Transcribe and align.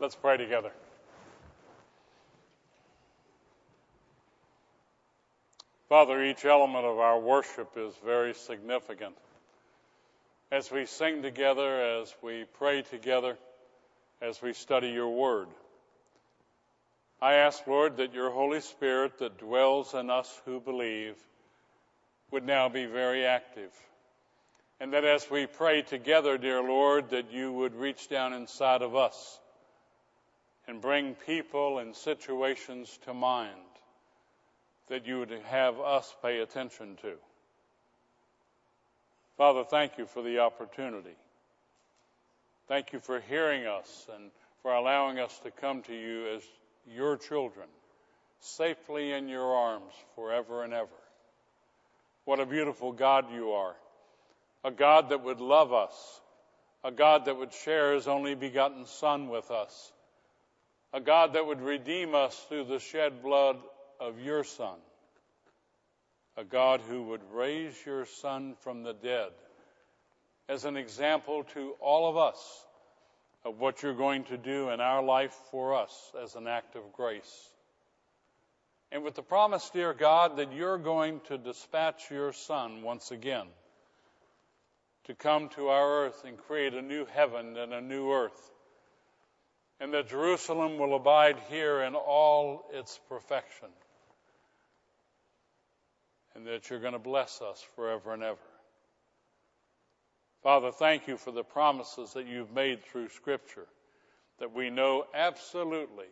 Let's 0.00 0.16
pray 0.16 0.38
together. 0.38 0.72
Father, 5.90 6.24
each 6.24 6.46
element 6.46 6.86
of 6.86 6.98
our 6.98 7.20
worship 7.20 7.72
is 7.76 7.92
very 8.02 8.32
significant. 8.32 9.14
As 10.50 10.70
we 10.70 10.86
sing 10.86 11.20
together, 11.20 12.00
as 12.00 12.14
we 12.22 12.46
pray 12.54 12.80
together, 12.80 13.36
as 14.22 14.40
we 14.40 14.54
study 14.54 14.88
your 14.88 15.10
word. 15.10 15.48
I 17.20 17.34
ask, 17.34 17.66
Lord, 17.66 17.98
that 17.98 18.14
your 18.14 18.30
Holy 18.30 18.62
Spirit 18.62 19.18
that 19.18 19.36
dwells 19.36 19.92
in 19.92 20.08
us 20.08 20.40
who 20.46 20.60
believe 20.60 21.16
would 22.30 22.46
now 22.46 22.70
be 22.70 22.86
very 22.86 23.26
active. 23.26 23.72
And 24.80 24.94
that 24.94 25.04
as 25.04 25.30
we 25.30 25.44
pray 25.44 25.82
together, 25.82 26.38
dear 26.38 26.62
Lord, 26.62 27.10
that 27.10 27.30
you 27.30 27.52
would 27.52 27.74
reach 27.74 28.08
down 28.08 28.32
inside 28.32 28.80
of 28.80 28.96
us 28.96 29.40
and 30.70 30.80
bring 30.80 31.16
people 31.26 31.80
and 31.80 31.96
situations 31.96 32.96
to 33.04 33.12
mind 33.12 33.50
that 34.88 35.04
you 35.04 35.18
would 35.18 35.32
have 35.46 35.80
us 35.80 36.14
pay 36.22 36.38
attention 36.38 36.96
to. 37.02 37.14
Father, 39.36 39.64
thank 39.64 39.98
you 39.98 40.06
for 40.06 40.22
the 40.22 40.38
opportunity. 40.38 41.16
Thank 42.68 42.92
you 42.92 43.00
for 43.00 43.18
hearing 43.18 43.66
us 43.66 44.06
and 44.14 44.30
for 44.62 44.72
allowing 44.72 45.18
us 45.18 45.36
to 45.40 45.50
come 45.50 45.82
to 45.82 45.92
you 45.92 46.36
as 46.36 46.42
your 46.86 47.16
children, 47.16 47.66
safely 48.38 49.10
in 49.10 49.28
your 49.28 49.52
arms 49.52 49.92
forever 50.14 50.62
and 50.62 50.72
ever. 50.72 50.88
What 52.26 52.38
a 52.38 52.46
beautiful 52.46 52.92
God 52.92 53.24
you 53.34 53.50
are. 53.50 53.74
A 54.62 54.70
God 54.70 55.08
that 55.08 55.24
would 55.24 55.40
love 55.40 55.72
us. 55.72 56.20
A 56.84 56.92
God 56.92 57.24
that 57.24 57.36
would 57.36 57.52
share 57.52 57.94
his 57.94 58.06
only 58.06 58.36
begotten 58.36 58.86
Son 58.86 59.28
with 59.28 59.50
us. 59.50 59.92
A 60.92 61.00
God 61.00 61.34
that 61.34 61.46
would 61.46 61.60
redeem 61.60 62.14
us 62.14 62.36
through 62.48 62.64
the 62.64 62.80
shed 62.80 63.22
blood 63.22 63.56
of 64.00 64.18
your 64.20 64.44
Son. 64.44 64.76
A 66.36 66.44
God 66.44 66.80
who 66.80 67.02
would 67.04 67.22
raise 67.32 67.74
your 67.86 68.06
Son 68.06 68.54
from 68.62 68.82
the 68.82 68.94
dead 68.94 69.30
as 70.48 70.64
an 70.64 70.76
example 70.76 71.44
to 71.54 71.74
all 71.80 72.08
of 72.08 72.16
us 72.16 72.66
of 73.44 73.58
what 73.58 73.82
you're 73.82 73.94
going 73.94 74.24
to 74.24 74.36
do 74.36 74.70
in 74.70 74.80
our 74.80 75.02
life 75.02 75.36
for 75.50 75.74
us 75.74 76.12
as 76.22 76.34
an 76.34 76.46
act 76.46 76.76
of 76.76 76.92
grace. 76.92 77.50
And 78.92 79.04
with 79.04 79.14
the 79.14 79.22
promise, 79.22 79.70
dear 79.70 79.94
God, 79.94 80.38
that 80.38 80.52
you're 80.52 80.78
going 80.78 81.20
to 81.28 81.38
dispatch 81.38 82.10
your 82.10 82.32
Son 82.32 82.82
once 82.82 83.12
again 83.12 83.46
to 85.04 85.14
come 85.14 85.48
to 85.50 85.68
our 85.68 86.04
earth 86.04 86.24
and 86.26 86.36
create 86.36 86.74
a 86.74 86.82
new 86.82 87.06
heaven 87.06 87.56
and 87.56 87.72
a 87.72 87.80
new 87.80 88.12
earth. 88.12 88.50
And 89.80 89.94
that 89.94 90.08
Jerusalem 90.08 90.78
will 90.78 90.94
abide 90.94 91.38
here 91.48 91.80
in 91.80 91.94
all 91.94 92.66
its 92.72 93.00
perfection. 93.08 93.68
And 96.34 96.46
that 96.46 96.68
you're 96.68 96.80
going 96.80 96.92
to 96.92 96.98
bless 96.98 97.40
us 97.40 97.64
forever 97.74 98.12
and 98.12 98.22
ever. 98.22 98.38
Father, 100.42 100.70
thank 100.70 101.08
you 101.08 101.16
for 101.16 101.32
the 101.32 101.42
promises 101.42 102.12
that 102.14 102.26
you've 102.26 102.52
made 102.52 102.84
through 102.84 103.08
Scripture 103.08 103.66
that 104.38 104.54
we 104.54 104.70
know 104.70 105.04
absolutely 105.14 106.06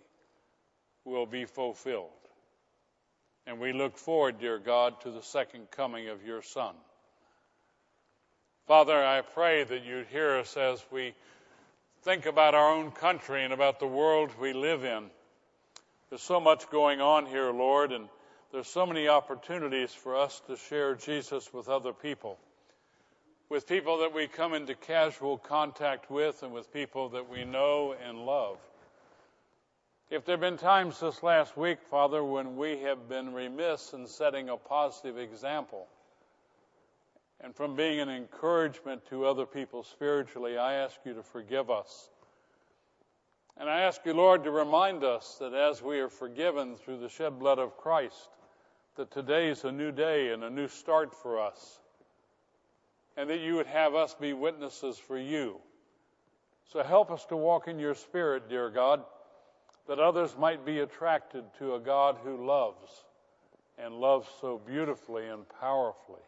will 1.05 1.27
be 1.27 1.47
fulfilled. 1.47 2.11
And 3.47 3.59
we 3.59 3.73
look 3.73 3.97
forward, 3.97 4.39
dear 4.39 4.59
God, 4.59 5.01
to 5.01 5.11
the 5.11 5.23
second 5.23 5.71
coming 5.71 6.09
of 6.09 6.25
your 6.25 6.43
Son. 6.43 6.75
Father, 8.67 9.03
I 9.03 9.23
pray 9.23 9.65
that 9.65 9.85
you'd 9.85 10.09
hear 10.09 10.37
us 10.37 10.55
as 10.59 10.85
we 10.93 11.15
think 12.03 12.27
about 12.27 12.55
our 12.55 12.73
own 12.73 12.91
country 12.91 13.45
and 13.45 13.53
about 13.53 13.81
the 13.81 13.87
world 13.87 14.31
we 14.41 14.53
live 14.53 14.85
in. 14.85 15.11
There's 16.11 16.23
so 16.23 16.41
much 16.41 16.71
going 16.71 17.01
on 17.01 17.27
here, 17.27 17.53
Lord, 17.53 17.93
and 17.93 18.09
there's 18.53 18.69
so 18.69 18.87
many 18.87 19.09
opportunities 19.09 19.93
for 19.93 20.17
us 20.17 20.41
to 20.47 20.57
share 20.57 20.95
Jesus 20.95 21.53
with 21.53 21.69
other 21.69 21.93
people 21.93 22.39
with 23.49 23.67
people 23.67 23.99
that 23.99 24.15
we 24.15 24.27
come 24.27 24.53
into 24.53 24.75
casual 24.75 25.39
contact 25.39 26.11
with 26.11 26.43
and 26.43 26.53
with 26.53 26.73
people 26.73 27.09
that 27.11 27.29
we 27.31 27.45
know 27.45 27.95
and 28.07 28.27
love. 28.27 28.59
If 30.11 30.25
there 30.25 30.35
have 30.35 30.41
been 30.41 30.59
times 30.59 31.01
this 31.01 31.23
last 31.23 31.57
week, 31.57 31.79
Father, 31.91 32.23
when 32.23 32.57
we 32.57 32.79
have 32.81 33.09
been 33.09 33.33
remiss 33.33 33.93
in 33.93 34.07
setting 34.07 34.49
a 34.49 34.57
positive 34.57 35.19
example 35.19 35.87
and 37.41 37.55
from 37.55 37.77
being 37.77 38.01
an 38.01 38.09
encouragement 38.09 39.07
to 39.11 39.25
other 39.25 39.47
people 39.47 39.83
spiritually, 39.83 40.59
I 40.59 40.75
ask 40.75 40.97
you 41.05 41.15
to 41.15 41.23
forgive 41.23 41.71
us. 41.71 42.11
And 43.57 43.69
I 43.69 43.81
ask 43.81 44.01
you, 44.05 44.15
Lord, 44.15 44.45
to 44.45 44.51
remind 44.51 45.05
us 45.05 45.37
that 45.41 45.55
as 45.55 45.83
we 45.83 45.99
are 46.01 46.09
forgiven 46.09 46.77
through 46.77 46.99
the 47.01 47.09
shed 47.09 47.39
blood 47.39 47.59
of 47.59 47.77
Christ, 47.77 48.29
that 48.97 49.11
today 49.11 49.49
is 49.49 49.65
a 49.65 49.73
new 49.73 49.93
day 49.93 50.33
and 50.33 50.45
a 50.45 50.51
new 50.51 50.69
start 50.69 51.15
for 51.15 51.41
us 51.41 51.81
and 53.19 53.29
that 53.31 53.41
you 53.41 53.57
would 53.57 53.67
have 53.67 53.97
us 53.97 54.15
be 54.15 54.33
witnesses 54.33 54.97
for 54.97 55.19
you. 55.19 55.59
So 56.73 56.85
help 56.85 57.11
us 57.11 57.27
to 57.27 57.37
walk 57.37 57.67
in 57.67 57.81
your 57.81 57.97
spirit, 57.97 58.49
dear 58.49 58.71
God, 58.71 59.03
that 59.89 59.99
others 59.99 60.37
might 60.39 60.65
be 60.65 60.79
attracted 60.79 61.43
to 61.59 61.75
a 61.75 61.81
God 61.81 62.19
who 62.23 62.47
loves 62.47 63.05
and 63.77 63.95
loves 63.95 64.29
so 64.41 64.61
beautifully 64.65 65.27
and 65.27 65.43
powerfully. 65.61 66.21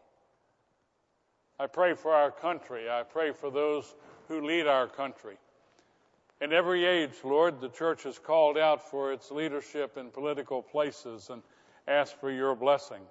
I 1.61 1.67
pray 1.67 1.93
for 1.93 2.15
our 2.15 2.31
country. 2.31 2.89
I 2.89 3.03
pray 3.03 3.33
for 3.33 3.51
those 3.51 3.95
who 4.29 4.41
lead 4.41 4.67
our 4.67 4.87
country. 4.87 5.37
In 6.41 6.55
every 6.55 6.87
age, 6.87 7.13
Lord, 7.23 7.61
the 7.61 7.69
church 7.69 8.05
has 8.05 8.19
called 8.19 8.57
out 8.57 8.91
for 8.91 9.13
its 9.13 9.31
leadership 9.31 9.99
in 9.99 10.09
political 10.09 10.63
places 10.63 11.29
and 11.29 11.43
asked 11.87 12.19
for 12.19 12.31
your 12.31 12.55
blessing. 12.55 13.03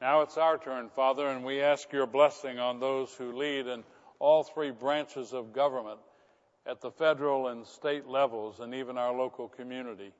Now 0.00 0.22
it's 0.22 0.36
our 0.36 0.58
turn, 0.58 0.88
Father, 0.88 1.28
and 1.28 1.44
we 1.44 1.60
ask 1.60 1.92
your 1.92 2.08
blessing 2.08 2.58
on 2.58 2.80
those 2.80 3.14
who 3.14 3.30
lead 3.30 3.68
in 3.68 3.84
all 4.18 4.42
three 4.42 4.72
branches 4.72 5.32
of 5.32 5.52
government 5.52 6.00
at 6.66 6.80
the 6.80 6.90
federal 6.90 7.46
and 7.46 7.64
state 7.64 8.08
levels 8.08 8.58
and 8.58 8.74
even 8.74 8.98
our 8.98 9.14
local 9.14 9.46
community. 9.46 10.10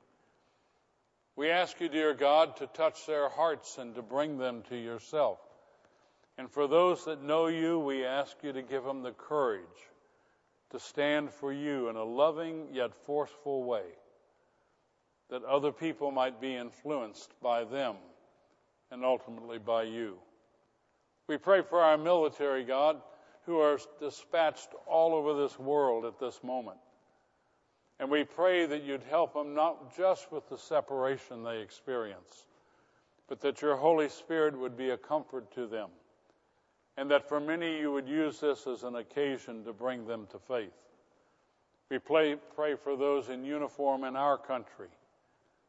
We 1.35 1.49
ask 1.49 1.81
you, 1.81 1.89
dear 1.89 2.13
God, 2.13 2.55
to 2.57 2.67
touch 2.67 3.05
their 3.05 3.27
hearts 3.27 3.77
and 3.77 3.93
to 3.95 4.01
bring 4.01 4.37
them 4.37 4.63
to 4.69 4.77
yourself. 4.77 5.39
And 6.37 6.51
for 6.51 6.67
those 6.67 7.05
that 7.05 7.23
know 7.23 7.47
you, 7.47 7.79
we 7.79 8.05
ask 8.05 8.37
you 8.43 8.51
to 8.51 8.61
give 8.61 8.83
them 8.83 9.03
the 9.03 9.11
courage 9.11 9.89
to 10.71 10.79
stand 10.79 11.31
for 11.31 11.53
you 11.53 11.89
in 11.89 11.95
a 11.95 12.03
loving 12.03 12.67
yet 12.73 12.93
forceful 12.93 13.63
way, 13.63 13.83
that 15.29 15.43
other 15.43 15.71
people 15.71 16.11
might 16.11 16.41
be 16.41 16.55
influenced 16.55 17.31
by 17.41 17.63
them 17.63 17.95
and 18.91 19.05
ultimately 19.05 19.57
by 19.57 19.83
you. 19.83 20.17
We 21.27 21.37
pray 21.37 21.61
for 21.61 21.79
our 21.79 21.97
military, 21.97 22.63
God, 22.63 23.01
who 23.45 23.59
are 23.59 23.79
dispatched 23.99 24.69
all 24.85 25.13
over 25.13 25.41
this 25.41 25.57
world 25.57 26.05
at 26.05 26.19
this 26.19 26.43
moment. 26.43 26.77
And 27.99 28.11
we 28.11 28.23
pray 28.25 28.65
that 28.65 28.83
you'd 28.83 29.03
help 29.03 29.33
them 29.33 29.53
not 29.53 29.95
just 29.95 30.31
with 30.31 30.49
the 30.49 30.57
separation 30.57 31.43
they 31.43 31.59
experience, 31.61 32.47
but 33.27 33.39
that 33.41 33.61
your 33.61 33.75
Holy 33.75 34.09
Spirit 34.09 34.57
would 34.57 34.75
be 34.75 34.89
a 34.89 34.97
comfort 34.97 35.51
to 35.55 35.67
them. 35.67 35.89
And 36.97 37.11
that 37.11 37.27
for 37.27 37.39
many 37.39 37.79
you 37.79 37.91
would 37.91 38.07
use 38.07 38.39
this 38.39 38.67
as 38.67 38.83
an 38.83 38.95
occasion 38.95 39.63
to 39.65 39.73
bring 39.73 40.07
them 40.07 40.27
to 40.31 40.39
faith. 40.39 40.73
We 41.89 41.99
pray, 41.99 42.35
pray 42.55 42.75
for 42.75 42.95
those 42.95 43.29
in 43.29 43.43
uniform 43.43 44.03
in 44.03 44.15
our 44.15 44.37
country, 44.37 44.89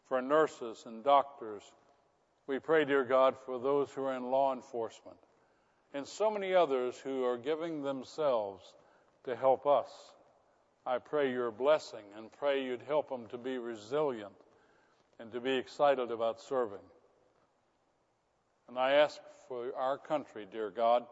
for 0.09 0.23
nurses 0.23 0.85
and 0.87 1.05
doctors 1.05 1.63
we 2.47 2.61
pray, 2.61 2.85
dear 2.85 3.05
God, 3.05 3.37
for 3.45 3.59
those 3.59 3.91
who 3.91 4.05
are 4.05 4.15
in 4.15 4.31
law 4.31 4.53
enforcement 4.53 5.17
and 5.93 6.07
so 6.07 6.31
many 6.31 6.55
others 6.55 6.97
who 6.99 7.25
are 7.25 7.37
giving 7.37 7.83
themselves 7.83 8.75
to 9.25 9.35
help 9.35 9.67
us. 9.67 9.89
I 10.85 10.99
pray 10.99 11.33
your 11.33 11.51
blessing 11.51 12.05
and 12.17 12.31
pray 12.31 12.63
you'd 12.63 12.83
help 12.87 13.09
them 13.09 13.27
to 13.31 13.39
be 13.39 13.59
resilient 13.59 14.35
and 15.19 15.33
to 15.33 15.41
be 15.41 15.53
excited 15.57 16.13
about 16.13 16.41
serving. 16.41 16.85
And 18.69 18.79
I 18.79 18.93
ask 18.93 19.21
for 19.49 19.73
our 19.77 19.99
country, 19.99 20.47
dear 20.51 20.71
God, 20.71 21.05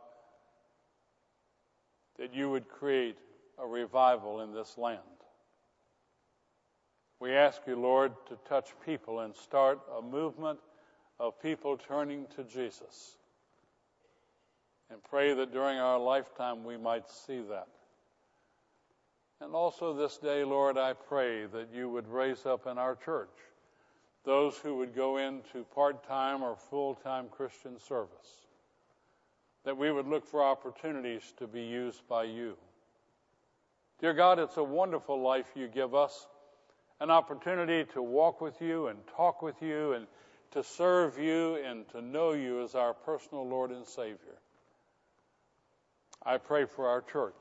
that 2.19 2.35
you 2.35 2.51
would 2.51 2.69
create 2.69 3.19
a 3.59 3.67
revival 3.67 4.41
in 4.41 4.53
this 4.53 4.77
land. 4.79 5.01
We 7.21 7.33
ask 7.33 7.63
you, 7.67 7.77
Lord, 7.77 8.13
to 8.29 8.39
touch 8.49 8.71
people 8.85 9.21
and 9.21 9.35
start 9.35 9.81
a 9.97 10.03
movement 10.03 10.59
of 11.19 11.41
people 11.41 11.77
turning 11.77 12.27
to 12.37 12.45
Jesus. 12.45 13.17
And 14.91 15.03
pray 15.03 15.33
that 15.35 15.53
during 15.53 15.79
our 15.79 15.99
lifetime 15.99 16.65
we 16.65 16.77
might 16.77 17.09
see 17.09 17.41
that. 17.49 17.69
And 19.41 19.55
also 19.55 19.95
this 19.95 20.19
day, 20.19 20.45
Lord, 20.45 20.77
I 20.77 20.93
pray 20.93 21.47
that 21.47 21.69
you 21.73 21.89
would 21.89 22.09
raise 22.09 22.47
up 22.47 22.67
in 22.67 22.79
our 22.79 22.97
church 22.97 23.31
those 24.25 24.57
who 24.57 24.77
would 24.77 24.95
go 24.95 25.19
into 25.19 25.65
part 25.75 26.07
time 26.09 26.43
or 26.43 26.57
full 26.57 26.95
time 26.95 27.27
Christian 27.31 27.79
service. 27.79 28.47
That 29.65 29.77
we 29.77 29.91
would 29.91 30.07
look 30.07 30.27
for 30.27 30.43
opportunities 30.43 31.33
to 31.39 31.47
be 31.47 31.63
used 31.63 32.07
by 32.09 32.25
you. 32.25 32.57
Dear 34.01 34.15
God, 34.15 34.39
it's 34.39 34.57
a 34.57 34.65
wonderful 34.65 35.21
life 35.21 35.47
you 35.55 35.69
give 35.69 35.95
us, 35.95 36.27
an 37.01 37.11
opportunity 37.11 37.85
to 37.93 38.03
walk 38.03 38.41
with 38.41 38.61
you 38.61 38.89
and 38.89 38.99
talk 39.17 39.43
with 39.43 39.63
you 39.63 39.93
and 39.93 40.07
to 40.53 40.63
serve 40.63 41.19
you 41.19 41.57
and 41.57 41.89
to 41.91 42.01
know 42.01 42.33
you 42.33 42.63
as 42.63 42.75
our 42.75 42.95
personal 42.95 43.47
Lord 43.47 43.71
and 43.71 43.87
Savior. 43.87 44.39
I 46.25 46.39
pray 46.39 46.65
for 46.65 46.89
our 46.89 47.03
church 47.03 47.35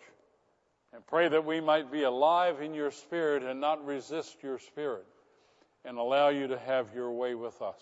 and 0.94 1.06
pray 1.08 1.28
that 1.30 1.46
we 1.46 1.60
might 1.62 1.92
be 1.92 2.04
alive 2.04 2.62
in 2.62 2.74
your 2.74 2.92
spirit 2.92 3.44
and 3.44 3.60
not 3.60 3.86
resist 3.86 4.38
your 4.44 4.60
spirit 4.60 5.06
and 5.86 5.98
allow 5.98 6.30
you 6.30 6.48
to 6.48 6.58
have 6.58 6.88
your 6.96 7.12
way 7.12 7.36
with 7.36 7.62
us. 7.62 7.82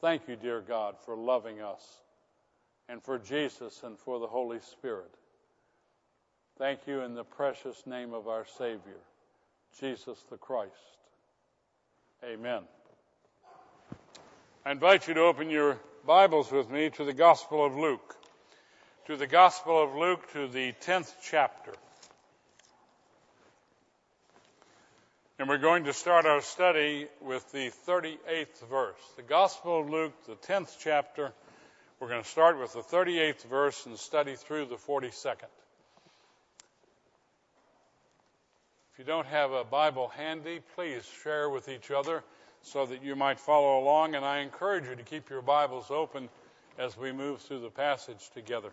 Thank 0.00 0.28
you, 0.28 0.36
dear 0.36 0.60
God, 0.60 0.96
for 1.04 1.16
loving 1.16 1.60
us 1.60 1.82
and 2.88 3.02
for 3.02 3.18
Jesus 3.18 3.82
and 3.82 3.98
for 3.98 4.18
the 4.18 4.26
Holy 4.26 4.60
Spirit. 4.60 5.10
Thank 6.58 6.80
you 6.86 7.00
in 7.00 7.14
the 7.14 7.24
precious 7.24 7.86
name 7.86 8.12
of 8.12 8.28
our 8.28 8.44
Savior, 8.58 9.00
Jesus 9.80 10.22
the 10.30 10.36
Christ. 10.36 10.72
Amen. 12.24 12.62
I 14.64 14.70
invite 14.70 15.08
you 15.08 15.14
to 15.14 15.20
open 15.20 15.50
your 15.50 15.78
Bibles 16.06 16.52
with 16.52 16.70
me 16.70 16.90
to 16.90 17.04
the 17.04 17.12
Gospel 17.12 17.64
of 17.64 17.76
Luke. 17.76 18.16
To 19.06 19.16
the 19.16 19.26
Gospel 19.26 19.82
of 19.82 19.94
Luke, 19.94 20.30
to 20.32 20.48
the 20.48 20.72
10th 20.86 21.12
chapter. 21.22 21.72
And 25.36 25.48
we're 25.48 25.58
going 25.58 25.82
to 25.84 25.92
start 25.92 26.26
our 26.26 26.40
study 26.40 27.08
with 27.20 27.50
the 27.50 27.72
38th 27.88 28.68
verse. 28.70 29.00
The 29.16 29.22
Gospel 29.22 29.80
of 29.80 29.90
Luke, 29.90 30.12
the 30.28 30.36
10th 30.36 30.76
chapter. 30.78 31.32
We're 31.98 32.08
going 32.08 32.22
to 32.22 32.28
start 32.28 32.60
with 32.60 32.72
the 32.72 32.82
38th 32.82 33.44
verse 33.46 33.84
and 33.84 33.98
study 33.98 34.36
through 34.36 34.66
the 34.66 34.76
42nd. 34.76 35.50
If 38.92 38.98
you 39.00 39.04
don't 39.04 39.26
have 39.26 39.50
a 39.50 39.64
Bible 39.64 40.06
handy, 40.16 40.60
please 40.76 41.04
share 41.24 41.50
with 41.50 41.68
each 41.68 41.90
other 41.90 42.22
so 42.62 42.86
that 42.86 43.02
you 43.02 43.16
might 43.16 43.40
follow 43.40 43.80
along. 43.80 44.14
And 44.14 44.24
I 44.24 44.38
encourage 44.38 44.86
you 44.86 44.94
to 44.94 45.02
keep 45.02 45.30
your 45.30 45.42
Bibles 45.42 45.90
open 45.90 46.28
as 46.78 46.96
we 46.96 47.10
move 47.10 47.40
through 47.40 47.60
the 47.60 47.70
passage 47.70 48.30
together. 48.34 48.70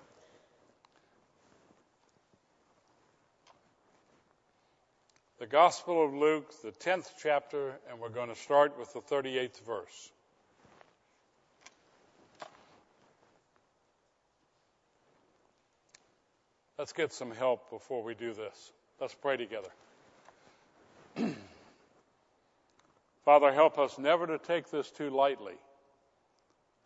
The 5.42 5.48
Gospel 5.48 6.06
of 6.06 6.14
Luke, 6.14 6.54
the 6.62 6.70
10th 6.70 7.14
chapter, 7.20 7.74
and 7.90 8.00
we're 8.00 8.10
going 8.10 8.30
to 8.30 8.36
start 8.36 8.78
with 8.78 8.94
the 8.94 9.00
38th 9.00 9.66
verse. 9.66 10.12
Let's 16.78 16.94
get 16.94 17.12
some 17.12 17.32
help 17.32 17.72
before 17.72 18.04
we 18.04 18.14
do 18.14 18.36
this. 18.36 18.72
Let's 19.00 19.16
pray 19.16 19.36
together. 19.36 19.70
Father, 23.26 23.52
help 23.52 23.80
us 23.80 23.98
never 23.98 24.28
to 24.28 24.38
take 24.38 24.70
this 24.70 24.92
too 24.92 25.10
lightly. 25.10 25.56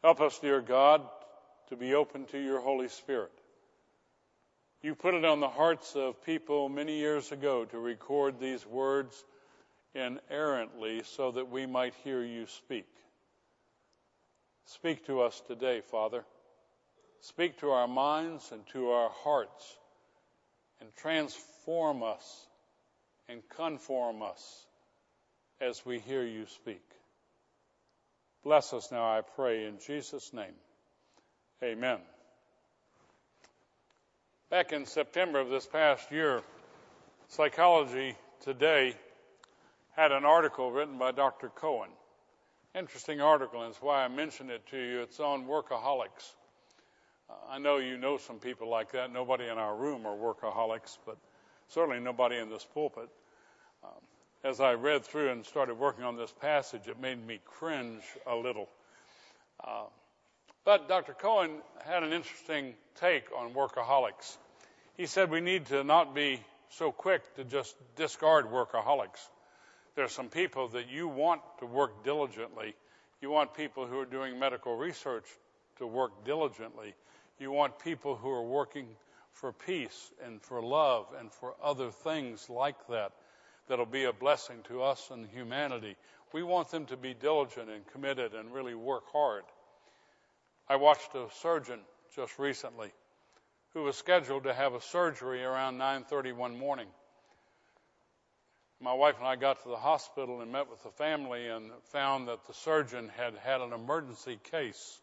Help 0.02 0.22
us, 0.22 0.40
dear 0.40 0.62
God, 0.62 1.02
to 1.68 1.75
be 1.75 1.94
open 1.94 2.24
to 2.28 2.40
your 2.42 2.62
Holy 2.62 2.88
Spirit. 2.88 3.34
You 4.85 4.93
put 4.93 5.15
it 5.15 5.25
on 5.25 5.39
the 5.39 5.49
hearts 5.49 5.95
of 5.95 6.23
people 6.23 6.69
many 6.69 6.99
years 6.99 7.31
ago 7.31 7.65
to 7.65 7.79
record 7.79 8.39
these 8.39 8.63
words 8.67 9.25
inerrantly 9.95 11.01
so 11.05 11.31
that 11.31 11.49
we 11.49 11.65
might 11.65 11.95
hear 12.03 12.23
you 12.23 12.45
speak. 12.45 12.85
Speak 14.67 15.03
to 15.07 15.21
us 15.21 15.41
today, 15.47 15.81
Father. 15.89 16.23
Speak 17.21 17.57
to 17.61 17.71
our 17.71 17.87
minds 17.87 18.51
and 18.51 18.61
to 18.73 18.91
our 18.91 19.09
hearts 19.23 19.75
and 20.79 20.95
transform 20.97 22.03
us 22.03 22.47
and 23.27 23.41
conform 23.57 24.21
us 24.21 24.67
as 25.59 25.83
we 25.83 25.97
hear 25.97 26.23
you 26.23 26.45
speak. 26.45 26.85
Bless 28.43 28.71
us 28.71 28.91
now, 28.91 29.03
I 29.03 29.21
pray, 29.21 29.65
in 29.65 29.79
Jesus' 29.79 30.31
name. 30.31 30.53
Amen. 31.63 31.97
Back 34.51 34.74
in 34.74 34.86
September 34.86 35.39
of 35.39 35.50
this 35.50 35.65
past 35.65 36.12
year, 36.12 36.44
Psychology 37.30 38.15
Today 38.42 38.95
had 39.95 40.12
an 40.12 40.24
article 40.24 40.71
written 40.71 41.00
by 41.00 41.13
Dr. 41.13 41.50
Cohen. 41.50 41.89
Interesting 42.75 43.21
article, 43.21 43.63
and 43.63 43.71
it's 43.71 43.81
why 43.81 44.03
I 44.03 44.07
mentioned 44.07 44.51
it 44.51 44.63
to 44.68 44.77
you. 44.77 45.01
It's 45.01 45.19
on 45.19 45.47
workaholics. 45.47 46.36
Uh, 47.27 47.33
I 47.50 47.57
know 47.57 47.77
you 47.77 47.97
know 47.97 48.18
some 48.18 48.38
people 48.38 48.69
like 48.69 48.92
that. 48.92 49.12
Nobody 49.12 49.45
in 49.45 49.57
our 49.57 49.75
room 49.75 50.06
are 50.06 50.15
workaholics, 50.15 51.00
but 51.07 51.18
certainly 51.68 52.00
nobody 52.00 52.38
in 52.38 52.47
this 52.47 52.68
pulpit. 52.71 53.09
Um, 53.83 53.89
as 54.44 54.59
I 54.62 54.74
read 54.74 55.03
through 55.03 55.31
and 55.31 55.44
started 55.44 55.74
working 55.74 56.03
on 56.03 56.18
this 56.18 56.31
passage, 56.39 56.88
it 56.88 57.01
made 57.01 57.25
me 57.25 57.39
cringe 57.45 58.03
a 58.27 58.36
little. 58.36 58.69
Uh, 59.63 59.86
but 60.65 60.89
Dr. 60.89 61.13
Cohen 61.13 61.51
had 61.85 62.03
an 62.03 62.12
interesting 62.12 62.73
take 63.00 63.25
on 63.38 63.53
workaholics. 63.53 64.38
He 64.97 65.06
said 65.06 65.29
we 65.29 65.41
need 65.41 65.67
to 65.67 65.83
not 65.83 66.15
be 66.15 66.41
so 66.69 66.91
quick 66.91 67.35
to 67.35 67.44
just 67.44 67.75
discard 67.95 68.47
workaholics. 68.47 69.29
There 69.95 70.03
are 70.03 70.09
some 70.09 70.29
people 70.29 70.69
that 70.69 70.89
you 70.89 71.07
want 71.07 71.41
to 71.59 71.65
work 71.65 72.03
diligently. 72.03 72.75
You 73.21 73.29
want 73.29 73.53
people 73.53 73.85
who 73.85 74.00
are 74.00 74.06
doing 74.06 74.39
medical 74.39 74.75
research 74.75 75.25
to 75.77 75.88
work 75.88 76.25
diligently. 76.25 76.95
You 77.39 77.51
want 77.51 77.79
people 77.79 78.15
who 78.15 78.29
are 78.29 78.44
working 78.44 78.88
for 79.33 79.53
peace 79.53 80.11
and 80.25 80.41
for 80.41 80.61
love 80.61 81.07
and 81.19 81.31
for 81.31 81.53
other 81.63 81.91
things 81.91 82.50
like 82.50 82.88
that 82.89 83.11
that'll 83.68 83.85
be 83.85 84.06
a 84.06 84.13
blessing 84.13 84.57
to 84.68 84.81
us 84.81 85.09
and 85.11 85.27
humanity. 85.27 85.95
We 86.33 86.44
want 86.44 86.71
them 86.71 86.85
to 86.88 86.97
be 86.97 87.13
diligent 87.13 87.69
and 87.69 87.85
committed 87.88 88.33
and 88.33 88.53
really 88.53 88.75
work 88.75 89.03
hard. 89.11 89.44
I 90.67 90.77
watched 90.77 91.13
a 91.13 91.27
surgeon 91.31 91.79
just 92.15 92.39
recently 92.39 92.91
who 93.73 93.83
was 93.83 93.97
scheduled 93.97 94.44
to 94.44 94.53
have 94.53 94.73
a 94.73 94.81
surgery 94.81 95.44
around 95.44 95.77
9:30 95.77 96.33
one 96.33 96.57
morning. 96.57 96.88
My 98.79 98.94
wife 98.94 99.17
and 99.19 99.27
I 99.27 99.35
got 99.35 99.62
to 99.63 99.69
the 99.69 99.77
hospital 99.77 100.41
and 100.41 100.51
met 100.51 100.69
with 100.69 100.81
the 100.83 100.91
family 100.91 101.47
and 101.47 101.71
found 101.91 102.27
that 102.27 102.45
the 102.45 102.53
surgeon 102.53 103.09
had 103.09 103.35
had 103.35 103.62
an 103.62 103.73
emergency 103.73 104.39
case 104.44 104.99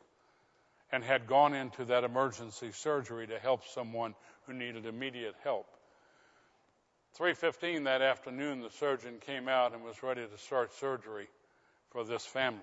and 0.91 1.03
had 1.03 1.27
gone 1.27 1.55
into 1.55 1.85
that 1.87 2.05
emergency 2.05 2.73
surgery 2.73 3.27
to 3.29 3.39
help 3.39 3.65
someone 3.67 4.15
who 4.47 4.53
needed 4.53 4.85
immediate 4.85 5.35
help. 5.43 5.67
3:15 7.19 7.85
that 7.85 8.03
afternoon 8.03 8.63
the 8.63 8.71
surgeon 8.71 9.21
came 9.21 9.49
out 9.49 9.73
and 9.73 9.85
was 9.85 10.03
ready 10.03 10.27
to 10.27 10.39
start 10.39 10.73
surgery 10.73 11.29
for 11.91 12.05
this 12.05 12.27
family. 12.27 12.63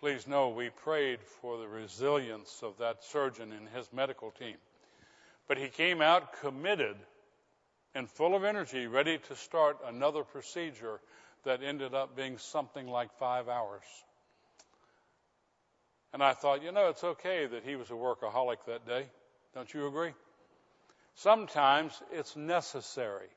Please 0.00 0.26
know 0.26 0.48
we 0.48 0.70
prayed 0.70 1.20
for 1.42 1.58
the 1.58 1.68
resilience 1.68 2.60
of 2.62 2.78
that 2.78 3.04
surgeon 3.04 3.52
and 3.52 3.68
his 3.68 3.86
medical 3.92 4.30
team. 4.30 4.56
But 5.46 5.58
he 5.58 5.68
came 5.68 6.00
out 6.00 6.40
committed 6.40 6.96
and 7.94 8.08
full 8.08 8.34
of 8.34 8.42
energy, 8.42 8.86
ready 8.86 9.18
to 9.18 9.36
start 9.36 9.76
another 9.86 10.24
procedure 10.24 11.00
that 11.44 11.62
ended 11.62 11.92
up 11.92 12.16
being 12.16 12.38
something 12.38 12.86
like 12.86 13.12
five 13.18 13.50
hours. 13.50 13.82
And 16.14 16.22
I 16.22 16.32
thought, 16.32 16.62
you 16.62 16.72
know, 16.72 16.88
it's 16.88 17.04
okay 17.04 17.46
that 17.46 17.64
he 17.64 17.76
was 17.76 17.90
a 17.90 17.94
workaholic 17.94 18.64
that 18.68 18.86
day. 18.86 19.04
Don't 19.54 19.72
you 19.74 19.86
agree? 19.86 20.14
Sometimes 21.16 21.92
it's 22.10 22.36
necessary. 22.36 23.28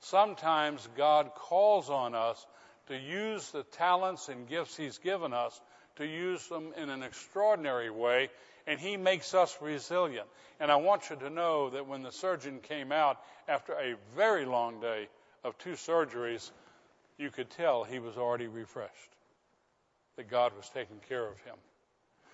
Sometimes 0.00 0.86
God 0.98 1.30
calls 1.34 1.88
on 1.88 2.14
us 2.14 2.46
to 2.88 2.98
use 2.98 3.50
the 3.52 3.62
talents 3.62 4.28
and 4.28 4.46
gifts 4.46 4.76
He's 4.76 4.98
given 4.98 5.32
us 5.32 5.58
to 6.00 6.06
use 6.06 6.46
them 6.48 6.72
in 6.76 6.90
an 6.90 7.02
extraordinary 7.02 7.90
way, 7.90 8.30
and 8.66 8.80
he 8.80 8.96
makes 8.96 9.34
us 9.34 9.56
resilient. 9.60 10.26
And 10.58 10.70
I 10.70 10.76
want 10.76 11.10
you 11.10 11.16
to 11.16 11.30
know 11.30 11.70
that 11.70 11.86
when 11.86 12.02
the 12.02 12.12
surgeon 12.12 12.60
came 12.60 12.90
out 12.90 13.18
after 13.48 13.72
a 13.74 13.94
very 14.16 14.44
long 14.44 14.80
day 14.80 15.08
of 15.44 15.56
two 15.58 15.72
surgeries, 15.72 16.50
you 17.18 17.30
could 17.30 17.50
tell 17.50 17.84
he 17.84 17.98
was 17.98 18.16
already 18.16 18.46
refreshed, 18.46 18.90
that 20.16 20.30
God 20.30 20.52
was 20.56 20.68
taking 20.72 21.00
care 21.08 21.26
of 21.26 21.38
him. 21.40 21.56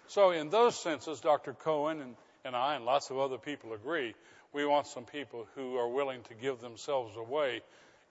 So, 0.08 0.30
in 0.30 0.50
those 0.50 0.78
senses, 0.78 1.20
Dr. 1.20 1.52
Cohen 1.52 2.00
and, 2.00 2.14
and 2.44 2.54
I, 2.54 2.76
and 2.76 2.84
lots 2.84 3.10
of 3.10 3.18
other 3.18 3.38
people 3.38 3.72
agree, 3.72 4.14
we 4.52 4.64
want 4.64 4.86
some 4.86 5.04
people 5.04 5.46
who 5.56 5.76
are 5.76 5.88
willing 5.88 6.22
to 6.28 6.34
give 6.34 6.60
themselves 6.60 7.16
away 7.16 7.62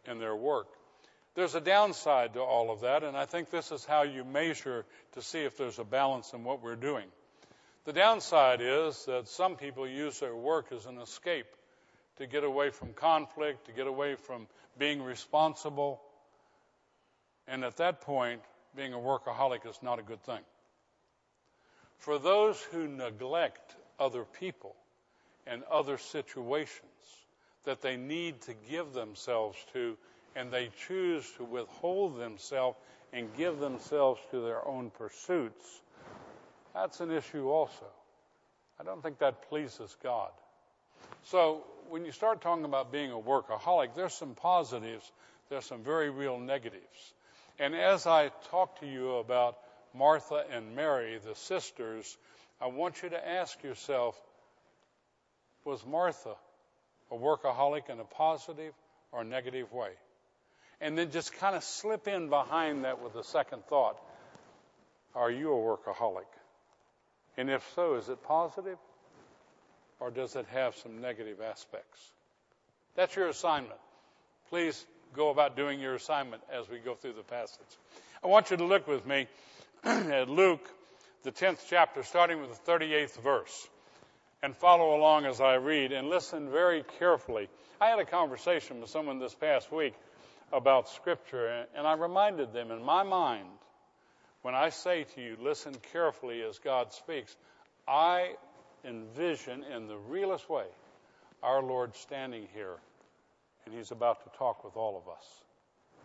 in 0.05 0.19
their 0.19 0.35
work. 0.35 0.67
There's 1.35 1.55
a 1.55 1.61
downside 1.61 2.33
to 2.33 2.39
all 2.39 2.71
of 2.71 2.81
that, 2.81 3.03
and 3.03 3.17
I 3.17 3.25
think 3.25 3.49
this 3.49 3.71
is 3.71 3.83
how 3.83 4.03
you 4.03 4.23
measure 4.23 4.85
to 5.13 5.21
see 5.21 5.39
if 5.39 5.57
there's 5.57 5.79
a 5.79 5.83
balance 5.83 6.31
in 6.31 6.45
what 6.45 6.63
we're 6.63 6.77
doing. 6.77 7.05
The 7.83 7.93
downside 7.93 8.61
is 8.61 9.05
that 9.05 9.27
some 9.27 9.57
people 9.57 9.87
use 9.87 10.19
their 10.19 10.35
work 10.35 10.71
as 10.71 10.85
an 10.85 10.97
escape 10.97 11.47
to 12.17 12.25
get 12.25 12.45
away 12.45 12.69
from 12.69 12.93
conflict, 12.93 13.65
to 13.65 13.73
get 13.73 13.85
away 13.85 14.15
from 14.15 14.47
being 14.79 15.03
responsible. 15.03 16.01
And 17.47 17.65
at 17.65 17.77
that 17.77 18.01
point, 18.01 18.41
being 18.75 18.93
a 18.93 18.97
workaholic 18.97 19.69
is 19.69 19.77
not 19.83 19.99
a 19.99 20.03
good 20.03 20.23
thing. 20.23 20.41
For 21.97 22.17
those 22.17 22.61
who 22.71 22.87
neglect 22.87 23.75
other 23.99 24.23
people 24.23 24.75
and 25.45 25.63
other 25.63 25.97
situations, 25.97 26.81
that 27.65 27.81
they 27.81 27.97
need 27.97 28.41
to 28.41 28.53
give 28.69 28.93
themselves 28.93 29.57
to, 29.73 29.97
and 30.35 30.51
they 30.51 30.69
choose 30.87 31.29
to 31.37 31.43
withhold 31.43 32.19
themselves 32.19 32.77
and 33.13 33.29
give 33.37 33.59
themselves 33.59 34.19
to 34.31 34.41
their 34.41 34.65
own 34.67 34.89
pursuits, 34.89 35.81
that's 36.73 36.99
an 36.99 37.11
issue 37.11 37.49
also. 37.49 37.85
I 38.79 38.83
don't 38.83 39.01
think 39.01 39.19
that 39.19 39.49
pleases 39.49 39.95
God. 40.03 40.31
So 41.23 41.63
when 41.89 42.05
you 42.05 42.11
start 42.11 42.41
talking 42.41 42.65
about 42.65 42.91
being 42.91 43.11
a 43.11 43.17
workaholic, 43.17 43.95
there's 43.95 44.13
some 44.13 44.35
positives, 44.35 45.09
there's 45.49 45.65
some 45.65 45.83
very 45.83 46.09
real 46.09 46.37
negatives. 46.37 47.13
And 47.57 47.73
as 47.73 48.05
I 48.05 48.31
talk 48.51 48.81
to 48.81 48.85
you 48.85 49.15
about 49.15 49.57
Martha 49.93 50.43
and 50.51 50.75
Mary, 50.75 51.17
the 51.25 51.35
sisters, 51.35 52.17
I 52.59 52.67
want 52.67 53.01
you 53.01 53.09
to 53.09 53.27
ask 53.27 53.63
yourself 53.63 54.19
was 55.63 55.83
Martha 55.85 56.35
a 57.11 57.15
workaholic 57.15 57.89
in 57.89 57.99
a 57.99 58.03
positive 58.03 58.73
or 59.11 59.23
negative 59.23 59.71
way? 59.71 59.89
And 60.82 60.98
then 60.98 61.12
just 61.12 61.34
kind 61.34 61.55
of 61.55 61.63
slip 61.63 62.08
in 62.08 62.29
behind 62.29 62.84
that 62.84 63.01
with 63.01 63.15
a 63.15 63.24
second 63.24 63.65
thought 63.67 63.98
Are 65.15 65.32
you 65.32 65.53
a 65.53 65.55
workaholic? 65.55 66.25
And 67.38 67.50
if 67.50 67.65
so, 67.75 67.96
is 67.96 68.10
it 68.10 68.24
positive 68.24 68.77
or 70.00 70.12
does 70.12 70.36
it 70.36 70.46
have 70.48 70.75
some 70.75 71.01
negative 71.01 71.41
aspects? 71.41 72.00
That's 72.96 73.15
your 73.15 73.27
assignment. 73.27 73.79
Please 74.50 74.86
go 75.15 75.29
about 75.29 75.55
doing 75.55 75.79
your 75.79 75.96
assignment 75.96 76.41
as 76.51 76.70
we 76.70 76.79
go 76.79 76.96
through 76.96 77.13
the 77.13 77.24
passage. 77.24 77.65
I 78.24 78.27
want 78.27 78.51
you 78.51 78.58
to 78.58 78.65
look 78.65 78.88
with 78.88 79.05
me 79.05 79.27
at 79.84 80.29
Luke, 80.29 80.67
the 81.24 81.32
10th 81.32 81.60
chapter, 81.70 82.03
starting 82.03 82.41
with 82.41 82.65
the 82.65 82.72
38th 82.72 83.22
verse, 83.22 83.67
and 84.41 84.55
follow 84.55 84.96
along 84.96 85.25
as 85.25 85.41
I 85.41 85.55
read 85.55 85.91
and 85.91 86.10
listen 86.10 86.50
very 86.50 86.84
carefully. 87.00 87.50
I 87.82 87.88
had 87.88 88.00
a 88.00 88.05
conversation 88.05 88.82
with 88.82 88.89
someone 88.89 89.20
this 89.20 89.34
past 89.34 89.72
week 89.72 89.94
about 90.51 90.89
Scripture, 90.89 91.65
and 91.75 91.87
I 91.87 91.93
reminded 91.93 92.53
them 92.53 92.71
in 92.71 92.83
my 92.83 93.03
mind, 93.03 93.47
when 94.41 94.55
I 94.55 94.69
say 94.69 95.05
to 95.15 95.21
you, 95.21 95.37
listen 95.39 95.73
carefully 95.91 96.41
as 96.43 96.59
God 96.59 96.93
speaks, 96.93 97.35
I 97.87 98.33
envision 98.83 99.63
in 99.63 99.87
the 99.87 99.97
realest 99.97 100.49
way 100.49 100.65
our 101.41 101.61
Lord 101.61 101.95
standing 101.95 102.47
here, 102.53 102.75
and 103.65 103.75
He's 103.75 103.91
about 103.91 104.23
to 104.23 104.37
talk 104.37 104.63
with 104.63 104.75
all 104.77 104.97
of 104.97 105.11
us. 105.11 105.25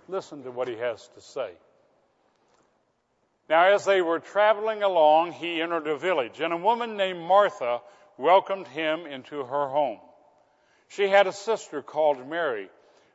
Listen 0.08 0.42
to 0.44 0.50
what 0.50 0.68
He 0.68 0.76
has 0.76 1.08
to 1.14 1.20
say. 1.20 1.50
Now, 3.50 3.74
as 3.74 3.84
they 3.84 4.00
were 4.00 4.20
traveling 4.20 4.84
along, 4.84 5.32
he 5.32 5.60
entered 5.60 5.88
a 5.88 5.98
village, 5.98 6.40
and 6.40 6.52
a 6.52 6.56
woman 6.56 6.96
named 6.96 7.18
Martha 7.18 7.80
welcomed 8.16 8.68
him 8.68 9.06
into 9.06 9.42
her 9.42 9.66
home. 9.66 9.98
She 10.86 11.08
had 11.08 11.26
a 11.26 11.32
sister 11.32 11.82
called 11.82 12.28
Mary, 12.28 12.70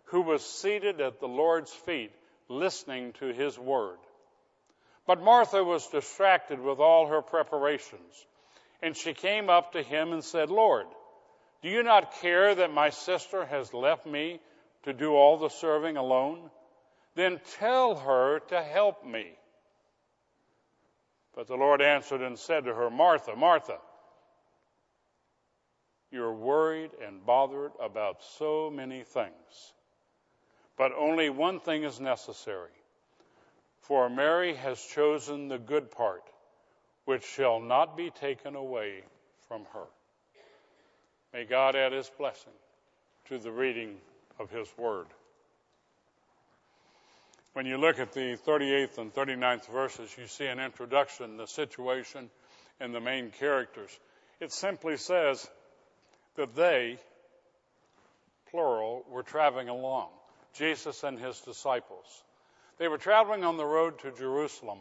who 0.06 0.22
was 0.22 0.46
seated 0.46 1.02
at 1.02 1.20
the 1.20 1.28
Lord's 1.28 1.72
feet, 1.72 2.12
listening 2.48 3.14
to 3.14 3.28
his 3.28 3.58
word. 3.58 3.98
But 5.08 5.22
Martha 5.22 5.64
was 5.64 5.88
distracted 5.88 6.60
with 6.60 6.80
all 6.80 7.08
her 7.08 7.22
preparations. 7.22 8.26
And 8.82 8.96
she 8.96 9.14
came 9.14 9.50
up 9.50 9.74
to 9.74 9.82
him 9.82 10.12
and 10.12 10.24
said, 10.24 10.50
Lord, 10.50 10.86
do 11.62 11.70
you 11.70 11.84
not 11.84 12.14
care 12.22 12.54
that 12.54 12.74
my 12.74 12.90
sister 12.90 13.46
has 13.46 13.74
left 13.74 14.06
me 14.06 14.40
to 14.84 14.94
do 14.94 15.14
all 15.14 15.38
the 15.38 15.50
serving 15.50 15.98
alone? 15.98 16.50
Then 17.16 17.40
tell 17.60 17.96
her 17.96 18.40
to 18.50 18.62
help 18.62 19.06
me. 19.06 19.32
But 21.36 21.48
the 21.48 21.56
Lord 21.56 21.82
answered 21.82 22.22
and 22.22 22.38
said 22.38 22.66
to 22.66 22.74
her, 22.74 22.90
Martha, 22.90 23.36
Martha, 23.36 23.78
you're 26.12 26.34
worried 26.34 26.92
and 27.06 27.26
bothered 27.26 27.72
about 27.82 28.18
so 28.38 28.72
many 28.74 29.04
things. 29.04 29.74
But 30.77 30.91
only 30.98 31.29
one 31.29 31.60
thing 31.60 31.84
is 31.84 32.00
necessary. 32.00 32.72
For 33.82 34.10
Mary 34.10 34.55
has 34.55 34.82
chosen 34.82 35.48
the 35.48 35.58
good 35.58 35.91
part, 35.91 36.24
which 37.05 37.24
shall 37.24 37.60
not 37.60 37.96
be 37.96 38.10
taken 38.10 38.55
away 38.55 39.03
from 39.48 39.65
her. 39.74 39.86
May 41.34 41.46
God 41.46 41.75
add 41.75 41.91
his 41.91 42.10
blessing 42.17 42.53
to 43.29 43.38
the 43.38 43.51
reading 43.51 43.98
of 44.39 44.50
his 44.50 44.67
word. 44.77 45.08
When 47.53 47.65
you 47.65 47.77
look 47.77 48.00
at 48.00 48.12
the 48.12 48.38
38th 48.46 48.98
and 48.98 49.13
39th 49.13 49.72
verses, 49.72 50.13
you 50.17 50.27
see 50.27 50.46
an 50.46 50.60
introduction, 50.60 51.38
the 51.38 51.48
situation, 51.48 52.29
and 52.79 52.94
the 52.94 53.00
main 53.00 53.32
characters. 53.32 53.98
It 54.41 54.51
simply 54.51 54.98
says 54.98 55.48
that 56.36 56.55
they, 56.55 56.98
plural, 58.51 59.05
were 59.10 59.24
traveling 59.24 59.70
along, 59.70 60.10
Jesus 60.56 61.04
and 61.04 61.20
his 61.20 61.40
disciples. 61.42 62.24
They 62.78 62.88
were 62.88 62.98
traveling 62.98 63.44
on 63.44 63.58
the 63.58 63.66
road 63.66 64.00
to 64.00 64.12
Jerusalem. 64.12 64.80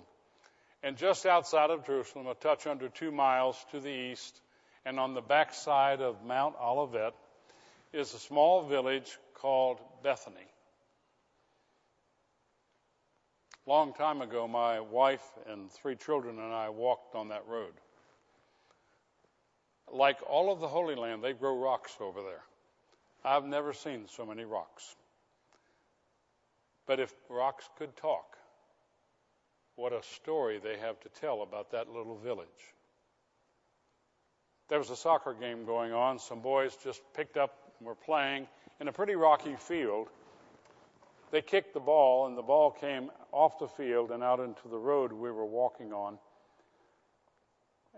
And 0.83 0.97
just 0.97 1.25
outside 1.25 1.71
of 1.71 1.87
Jerusalem, 1.87 2.26
a 2.26 2.35
touch 2.35 2.66
under 2.66 2.88
two 2.88 3.11
miles 3.11 3.57
to 3.71 3.81
the 3.81 3.90
east, 3.90 4.40
and 4.85 5.00
on 5.00 5.14
the 5.14 5.23
backside 5.23 6.00
of 6.00 6.25
Mount 6.25 6.57
Olivet, 6.61 7.14
is 7.93 8.12
a 8.12 8.19
small 8.19 8.66
village 8.66 9.19
called 9.35 9.78
Bethany. 10.02 10.47
Long 13.66 13.95
time 13.95 14.21
ago, 14.21 14.47
my 14.47 14.81
wife 14.81 15.25
and 15.47 15.73
three 15.73 15.97
children 15.97 16.38
and 16.38 16.52
I 16.52 16.69
walked 16.69 17.14
on 17.14 17.28
that 17.28 17.47
road. 17.49 17.73
Like 19.90 20.19
all 20.28 20.52
of 20.52 20.61
the 20.61 20.69
Holy 20.69 20.97
Land, 20.97 21.25
they 21.25 21.33
grow 21.33 21.57
rocks 21.57 21.97
over 21.99 22.21
there. 22.23 22.43
I've 23.25 23.47
never 23.47 23.73
seen 23.73 24.07
so 24.09 24.26
many 24.26 24.45
rocks. 24.45 24.97
But 26.86 27.00
if 27.00 27.12
rocks 27.28 27.68
could 27.78 27.96
talk, 27.96 28.36
what 29.76 29.92
a 29.92 30.02
story 30.02 30.60
they 30.62 30.76
have 30.78 31.00
to 31.00 31.08
tell 31.20 31.42
about 31.42 31.72
that 31.72 31.88
little 31.88 32.16
village. 32.16 32.48
There 34.68 34.78
was 34.78 34.90
a 34.90 34.96
soccer 34.96 35.34
game 35.34 35.64
going 35.64 35.92
on. 35.92 36.18
Some 36.18 36.40
boys 36.40 36.76
just 36.82 37.02
picked 37.14 37.36
up 37.36 37.72
and 37.78 37.86
were 37.86 37.94
playing 37.94 38.46
in 38.80 38.88
a 38.88 38.92
pretty 38.92 39.14
rocky 39.14 39.56
field. 39.56 40.08
They 41.30 41.42
kicked 41.42 41.74
the 41.74 41.80
ball, 41.80 42.26
and 42.26 42.36
the 42.38 42.42
ball 42.42 42.70
came 42.70 43.10
off 43.32 43.58
the 43.58 43.66
field 43.66 44.10
and 44.10 44.22
out 44.22 44.40
into 44.40 44.68
the 44.68 44.78
road 44.78 45.12
we 45.12 45.30
were 45.30 45.44
walking 45.44 45.92
on. 45.92 46.18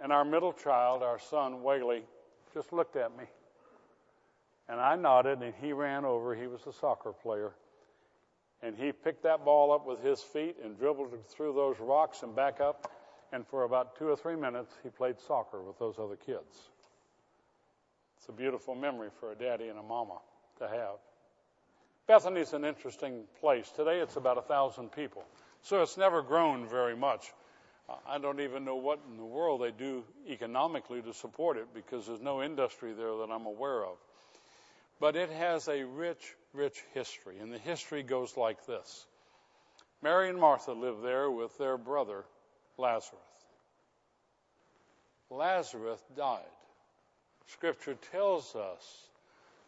And 0.02 0.12
our 0.12 0.24
middle 0.24 0.52
child, 0.52 1.02
our 1.02 1.18
son, 1.18 1.62
Whaley, 1.62 2.02
just 2.54 2.72
looked 2.72 2.96
at 2.96 3.16
me. 3.16 3.24
And 4.68 4.80
I 4.80 4.96
nodded, 4.96 5.42
and 5.42 5.54
he 5.60 5.72
ran 5.72 6.04
over. 6.04 6.34
He 6.34 6.46
was 6.46 6.66
a 6.66 6.72
soccer 6.72 7.12
player. 7.12 7.52
And 8.62 8.76
he 8.76 8.92
picked 8.92 9.22
that 9.24 9.44
ball 9.44 9.72
up 9.72 9.86
with 9.86 10.02
his 10.02 10.20
feet 10.20 10.56
and 10.64 10.78
dribbled 10.78 11.12
it 11.12 11.26
through 11.28 11.54
those 11.54 11.76
rocks 11.78 12.22
and 12.22 12.34
back 12.34 12.60
up. 12.60 12.90
And 13.32 13.46
for 13.46 13.64
about 13.64 13.96
two 13.96 14.08
or 14.08 14.16
three 14.16 14.36
minutes, 14.36 14.74
he 14.82 14.88
played 14.88 15.20
soccer 15.20 15.62
with 15.62 15.78
those 15.78 15.98
other 15.98 16.16
kids. 16.16 16.70
It's 18.18 18.28
a 18.28 18.32
beautiful 18.32 18.74
memory 18.74 19.10
for 19.20 19.32
a 19.32 19.34
daddy 19.34 19.68
and 19.68 19.78
a 19.78 19.82
mama 19.82 20.18
to 20.58 20.68
have. 20.68 20.96
Bethany's 22.06 22.52
an 22.52 22.64
interesting 22.64 23.24
place. 23.40 23.70
Today 23.70 23.98
it's 23.98 24.16
about 24.16 24.38
a 24.38 24.42
thousand 24.42 24.92
people. 24.92 25.24
So 25.62 25.82
it's 25.82 25.96
never 25.96 26.22
grown 26.22 26.68
very 26.68 26.96
much. 26.96 27.32
I 28.08 28.18
don't 28.18 28.40
even 28.40 28.64
know 28.64 28.76
what 28.76 29.00
in 29.08 29.16
the 29.16 29.24
world 29.24 29.62
they 29.62 29.70
do 29.70 30.04
economically 30.28 31.02
to 31.02 31.12
support 31.12 31.56
it 31.56 31.66
because 31.74 32.06
there's 32.06 32.20
no 32.20 32.42
industry 32.42 32.92
there 32.92 33.16
that 33.18 33.30
I'm 33.30 33.46
aware 33.46 33.84
of. 33.84 33.96
But 34.98 35.14
it 35.14 35.30
has 35.30 35.68
a 35.68 35.84
rich, 35.84 36.34
rich 36.56 36.82
history. 36.94 37.38
And 37.38 37.52
the 37.52 37.58
history 37.58 38.02
goes 38.02 38.36
like 38.36 38.66
this 38.66 39.06
Mary 40.02 40.28
and 40.28 40.38
Martha 40.38 40.72
lived 40.72 41.02
there 41.02 41.30
with 41.30 41.56
their 41.58 41.76
brother, 41.76 42.24
Lazarus. 42.78 43.20
Lazarus 45.30 46.00
died. 46.16 46.40
Scripture 47.48 47.96
tells 48.12 48.54
us 48.54 49.08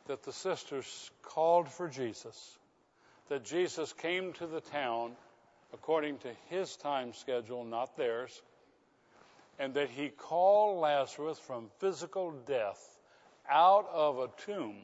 that 0.07 0.23
the 0.23 0.33
sisters 0.33 1.11
called 1.23 1.69
for 1.69 1.89
Jesus, 1.89 2.59
that 3.29 3.45
Jesus 3.45 3.93
came 3.93 4.33
to 4.35 4.47
the 4.47 4.61
town 4.61 5.13
according 5.73 6.19
to 6.19 6.31
his 6.49 6.77
time 6.77 7.13
schedule, 7.13 7.65
not 7.65 7.97
theirs, 7.97 8.43
and 9.59 9.75
that 9.75 9.91
he 9.91 10.09
called 10.09 10.81
Lazarus 10.81 11.39
from 11.39 11.69
physical 11.79 12.33
death 12.47 12.97
out 13.51 13.89
of 13.93 14.19
a 14.19 14.29
tomb 14.47 14.77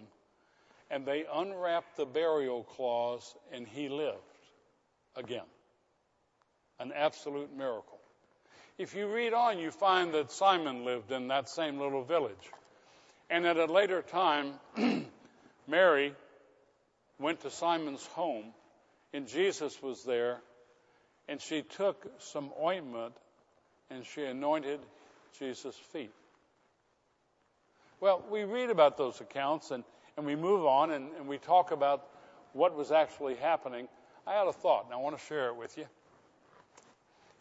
and 0.94 1.04
they 1.04 1.24
unwrapped 1.34 1.96
the 1.96 2.06
burial 2.06 2.62
cloths, 2.62 3.34
and 3.52 3.66
he 3.66 3.88
lived 3.88 4.18
again. 5.16 5.42
An 6.78 6.92
absolute 6.94 7.52
miracle. 7.52 7.98
If 8.78 8.94
you 8.94 9.08
read 9.08 9.32
on, 9.32 9.58
you 9.58 9.72
find 9.72 10.14
that 10.14 10.30
Simon 10.30 10.84
lived 10.84 11.10
in 11.10 11.26
that 11.28 11.48
same 11.48 11.80
little 11.80 12.04
village. 12.04 12.52
And 13.28 13.44
at 13.44 13.56
a 13.56 13.64
later 13.64 14.02
time, 14.02 14.52
Mary 15.66 16.14
went 17.18 17.40
to 17.40 17.50
Simon's 17.50 18.06
home, 18.06 18.52
and 19.12 19.26
Jesus 19.26 19.82
was 19.82 20.04
there, 20.04 20.38
and 21.26 21.40
she 21.40 21.62
took 21.62 22.06
some 22.20 22.50
ointment 22.62 23.14
and 23.90 24.04
she 24.06 24.22
anointed 24.22 24.78
Jesus' 25.40 25.74
feet. 25.92 26.12
Well, 27.98 28.22
we 28.30 28.44
read 28.44 28.70
about 28.70 28.96
those 28.96 29.20
accounts, 29.20 29.72
and 29.72 29.82
and 30.16 30.26
we 30.26 30.36
move 30.36 30.64
on 30.64 30.90
and, 30.90 31.08
and 31.18 31.28
we 31.28 31.38
talk 31.38 31.70
about 31.70 32.06
what 32.52 32.76
was 32.76 32.92
actually 32.92 33.34
happening, 33.34 33.88
I 34.26 34.34
had 34.34 34.46
a 34.46 34.52
thought, 34.52 34.84
and 34.86 34.94
I 34.94 34.96
want 34.96 35.18
to 35.18 35.24
share 35.26 35.48
it 35.48 35.56
with 35.56 35.76
you. 35.76 35.86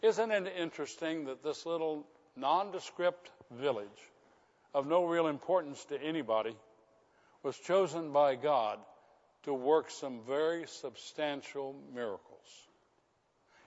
Isn't 0.02 0.30
it 0.32 0.52
interesting 0.58 1.26
that 1.26 1.42
this 1.42 1.64
little 1.64 2.06
nondescript 2.36 3.30
village 3.50 3.88
of 4.74 4.86
no 4.86 5.06
real 5.06 5.28
importance 5.28 5.84
to 5.86 6.02
anybody 6.02 6.54
was 7.42 7.56
chosen 7.56 8.12
by 8.12 8.34
God 8.34 8.78
to 9.44 9.54
work 9.54 9.90
some 9.90 10.20
very 10.26 10.66
substantial 10.66 11.74
miracles? 11.94 12.20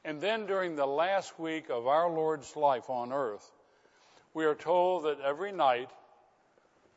And 0.03 0.21
then 0.21 0.45
during 0.45 0.75
the 0.75 0.85
last 0.85 1.39
week 1.39 1.69
of 1.69 1.87
our 1.87 2.09
Lord's 2.09 2.55
life 2.55 2.89
on 2.89 3.11
earth, 3.11 3.49
we 4.33 4.45
are 4.45 4.55
told 4.55 5.05
that 5.05 5.19
every 5.21 5.51
night 5.51 5.89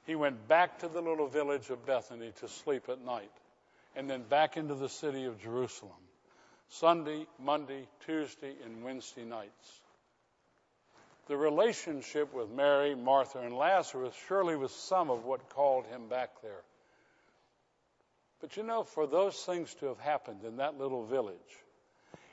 he 0.06 0.14
went 0.14 0.48
back 0.48 0.78
to 0.80 0.88
the 0.88 1.00
little 1.00 1.28
village 1.28 1.70
of 1.70 1.86
Bethany 1.86 2.32
to 2.40 2.48
sleep 2.48 2.88
at 2.88 3.04
night, 3.04 3.30
and 3.96 4.08
then 4.08 4.22
back 4.22 4.56
into 4.56 4.74
the 4.74 4.88
city 4.88 5.24
of 5.24 5.40
Jerusalem. 5.40 5.92
Sunday, 6.68 7.26
Monday, 7.38 7.86
Tuesday, 8.06 8.54
and 8.64 8.84
Wednesday 8.84 9.24
nights. 9.24 9.80
The 11.26 11.36
relationship 11.36 12.32
with 12.32 12.50
Mary, 12.50 12.94
Martha, 12.94 13.40
and 13.40 13.56
Lazarus 13.56 14.14
surely 14.28 14.56
was 14.56 14.72
some 14.72 15.10
of 15.10 15.24
what 15.24 15.50
called 15.50 15.86
him 15.86 16.08
back 16.08 16.30
there. 16.42 16.62
But 18.40 18.56
you 18.56 18.62
know, 18.62 18.84
for 18.84 19.06
those 19.06 19.36
things 19.36 19.72
to 19.74 19.86
have 19.86 20.00
happened 20.00 20.44
in 20.44 20.56
that 20.56 20.78
little 20.78 21.04
village, 21.04 21.36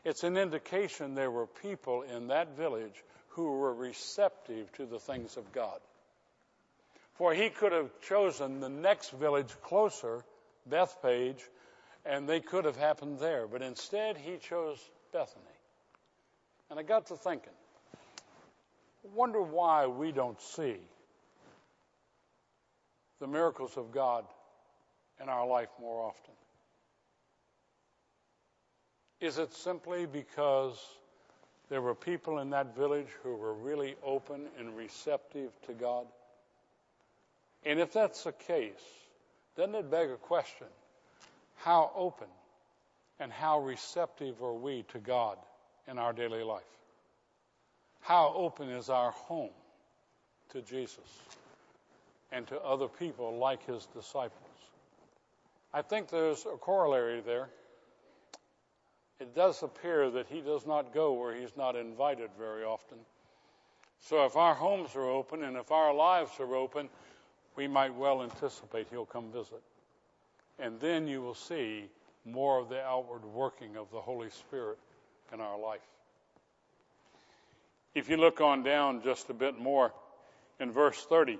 it's 0.03 0.23
an 0.23 0.37
indication 0.37 1.15
there 1.15 1.31
were 1.31 1.47
people 1.47 2.03
in 2.03 2.27
that 2.27 2.55
village 2.55 3.03
who 3.29 3.51
were 3.57 3.73
receptive 3.73 4.71
to 4.73 4.85
the 4.85 4.99
things 4.99 5.35
of 5.35 5.51
God. 5.51 5.79
For 7.17 7.33
he 7.33 7.49
could 7.49 7.71
have 7.71 7.89
chosen 8.01 8.59
the 8.59 8.69
next 8.69 9.11
village 9.11 9.49
closer, 9.63 10.23
Bethphage, 10.67 11.43
and 12.05 12.29
they 12.29 12.39
could 12.39 12.65
have 12.65 12.77
happened 12.77 13.19
there. 13.19 13.47
But 13.47 13.61
instead, 13.61 14.17
he 14.17 14.37
chose 14.37 14.77
Bethany. 15.11 15.43
And 16.69 16.79
I 16.79 16.83
got 16.83 17.07
to 17.07 17.15
thinking, 17.15 17.53
wonder 19.15 19.41
why 19.41 19.87
we 19.87 20.11
don't 20.11 20.39
see 20.41 20.77
the 23.19 23.27
miracles 23.27 23.77
of 23.77 23.91
God 23.91 24.25
in 25.21 25.29
our 25.29 25.47
life 25.47 25.69
more 25.79 26.05
often. 26.05 26.33
Is 29.19 29.39
it 29.39 29.53
simply 29.53 30.05
because 30.05 30.79
there 31.69 31.81
were 31.81 31.95
people 31.95 32.39
in 32.39 32.51
that 32.51 32.75
village 32.75 33.07
who 33.23 33.35
were 33.35 33.53
really 33.53 33.95
open 34.03 34.45
and 34.59 34.77
receptive 34.77 35.49
to 35.65 35.73
God? 35.73 36.05
And 37.65 37.79
if 37.79 37.91
that's 37.93 38.23
the 38.23 38.31
case, 38.31 38.73
doesn't 39.55 39.75
it 39.75 39.91
beg 39.91 40.09
a 40.09 40.17
question? 40.17 40.67
how 41.57 41.91
open 41.95 42.27
and 43.19 43.31
how 43.31 43.59
receptive 43.59 44.41
are 44.41 44.53
we 44.53 44.83
to 44.89 44.99
God 44.99 45.37
in 45.87 45.97
our 45.97 46.13
daily 46.13 46.43
life? 46.43 46.63
How 48.01 48.31
open 48.35 48.69
is 48.69 48.89
our 48.89 49.11
home 49.11 49.49
to 50.51 50.61
Jesus 50.61 50.99
and 52.31 52.47
to 52.47 52.61
other 52.61 52.87
people 52.87 53.37
like 53.37 53.65
his 53.65 53.85
disciples? 53.87 54.31
I 55.73 55.81
think 55.81 56.09
there's 56.09 56.45
a 56.45 56.57
corollary 56.57 57.21
there. 57.21 57.49
It 59.19 59.35
does 59.35 59.63
appear 59.63 60.11
that 60.11 60.27
he 60.27 60.41
does 60.41 60.65
not 60.65 60.93
go 60.93 61.13
where 61.13 61.35
he's 61.35 61.57
not 61.57 61.75
invited 61.75 62.29
very 62.37 62.63
often. 62.63 62.99
So 63.99 64.25
if 64.25 64.35
our 64.35 64.53
homes 64.53 64.95
are 64.95 65.09
open 65.09 65.43
and 65.43 65.57
if 65.57 65.71
our 65.71 65.93
lives 65.93 66.31
are 66.39 66.55
open, 66.55 66.87
we 67.57 67.67
might 67.67 67.95
well 67.95 68.23
anticipate 68.23 68.87
he'll 68.89 69.05
come 69.05 69.31
visit. 69.31 69.61
And 70.59 70.79
then 70.79 71.07
you 71.07 71.21
will 71.21 71.35
see 71.35 71.85
more 72.23 72.59
of 72.59 72.69
the 72.69 72.81
outward 72.81 73.25
working 73.25 73.75
of 73.75 73.91
the 73.91 73.99
Holy 73.99 74.29
Spirit 74.29 74.77
in 75.33 75.41
our 75.41 75.59
life. 75.59 75.81
If 77.95 78.09
you 78.09 78.17
look 78.17 78.41
on 78.41 78.63
down 78.63 79.01
just 79.03 79.29
a 79.29 79.33
bit 79.33 79.57
more 79.59 79.91
in 80.59 80.71
verse 80.71 81.03
30, 81.09 81.39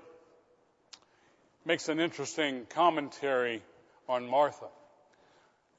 makes 1.64 1.88
an 1.88 2.00
interesting 2.00 2.66
commentary 2.70 3.62
on 4.08 4.26
Martha. 4.26 4.66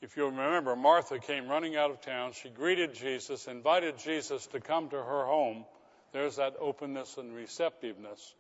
If 0.02 0.16
you 0.16 0.26
remember, 0.28 0.76
Martha 0.78 1.20
came 1.20 1.50
running 1.50 1.76
out 1.76 1.92
of 1.92 2.00
town. 2.02 2.32
She 2.32 2.50
greeted 2.50 2.94
Jesus, 2.94 3.48
invited 3.48 3.98
Jesus 3.98 4.48
to 4.48 4.62
come 4.62 4.90
to 4.90 4.96
her 4.96 5.26
home. 5.26 5.66
There's 6.14 6.38
that 6.38 6.56
openness 6.60 7.18
and 7.18 7.36
receptiveness. 7.36 8.34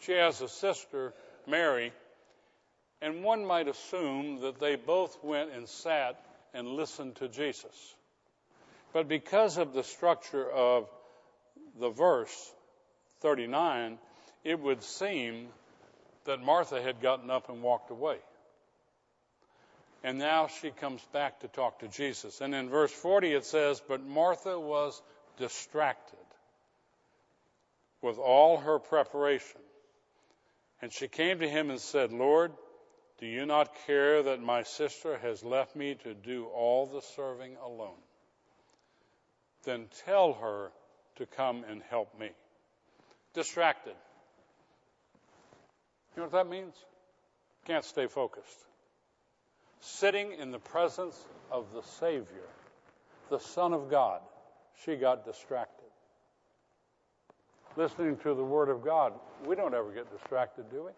She 0.00 0.12
has 0.12 0.40
a 0.40 0.48
sister, 0.48 1.12
Mary, 1.46 1.92
and 3.00 3.24
one 3.24 3.44
might 3.44 3.68
assume 3.68 4.40
that 4.42 4.60
they 4.60 4.76
both 4.76 5.22
went 5.22 5.50
and 5.52 5.68
sat 5.68 6.20
and 6.54 6.68
listened 6.68 7.16
to 7.16 7.28
Jesus. 7.28 7.94
But 8.92 9.08
because 9.08 9.56
of 9.58 9.72
the 9.72 9.82
structure 9.82 10.48
of 10.48 10.88
the 11.80 11.90
verse 11.90 12.52
39, 13.20 13.98
it 14.44 14.60
would 14.60 14.82
seem 14.82 15.48
that 16.24 16.40
Martha 16.40 16.80
had 16.80 17.00
gotten 17.00 17.30
up 17.30 17.48
and 17.48 17.62
walked 17.62 17.90
away. 17.90 18.18
And 20.04 20.18
now 20.18 20.48
she 20.48 20.70
comes 20.70 21.00
back 21.12 21.40
to 21.40 21.48
talk 21.48 21.78
to 21.80 21.88
Jesus. 21.88 22.40
And 22.40 22.54
in 22.54 22.68
verse 22.68 22.92
40 22.92 23.32
it 23.32 23.44
says, 23.44 23.80
But 23.86 24.04
Martha 24.04 24.58
was 24.58 25.00
distracted 25.38 26.18
with 28.02 28.18
all 28.18 28.58
her 28.58 28.78
preparation. 28.78 29.61
And 30.82 30.92
she 30.92 31.06
came 31.06 31.38
to 31.38 31.48
him 31.48 31.70
and 31.70 31.80
said, 31.80 32.12
Lord, 32.12 32.52
do 33.18 33.26
you 33.26 33.46
not 33.46 33.70
care 33.86 34.24
that 34.24 34.42
my 34.42 34.64
sister 34.64 35.16
has 35.16 35.44
left 35.44 35.76
me 35.76 35.94
to 36.02 36.12
do 36.12 36.46
all 36.46 36.86
the 36.86 37.00
serving 37.14 37.56
alone? 37.64 38.00
Then 39.62 39.86
tell 40.04 40.32
her 40.34 40.72
to 41.16 41.26
come 41.26 41.64
and 41.70 41.82
help 41.88 42.18
me. 42.18 42.30
Distracted. 43.32 43.94
You 46.16 46.22
know 46.22 46.28
what 46.28 46.32
that 46.32 46.50
means? 46.50 46.74
Can't 47.64 47.84
stay 47.84 48.08
focused. 48.08 48.58
Sitting 49.80 50.32
in 50.32 50.50
the 50.50 50.58
presence 50.58 51.16
of 51.50 51.72
the 51.72 51.82
Savior, 52.00 52.48
the 53.30 53.38
Son 53.38 53.72
of 53.72 53.88
God, 53.88 54.20
she 54.84 54.96
got 54.96 55.24
distracted. 55.24 55.81
Listening 57.76 58.18
to 58.18 58.34
the 58.34 58.44
Word 58.44 58.68
of 58.68 58.84
God, 58.84 59.14
we 59.46 59.56
don't 59.56 59.74
ever 59.74 59.92
get 59.92 60.10
distracted, 60.12 60.70
do 60.70 60.84
we? 60.84 60.90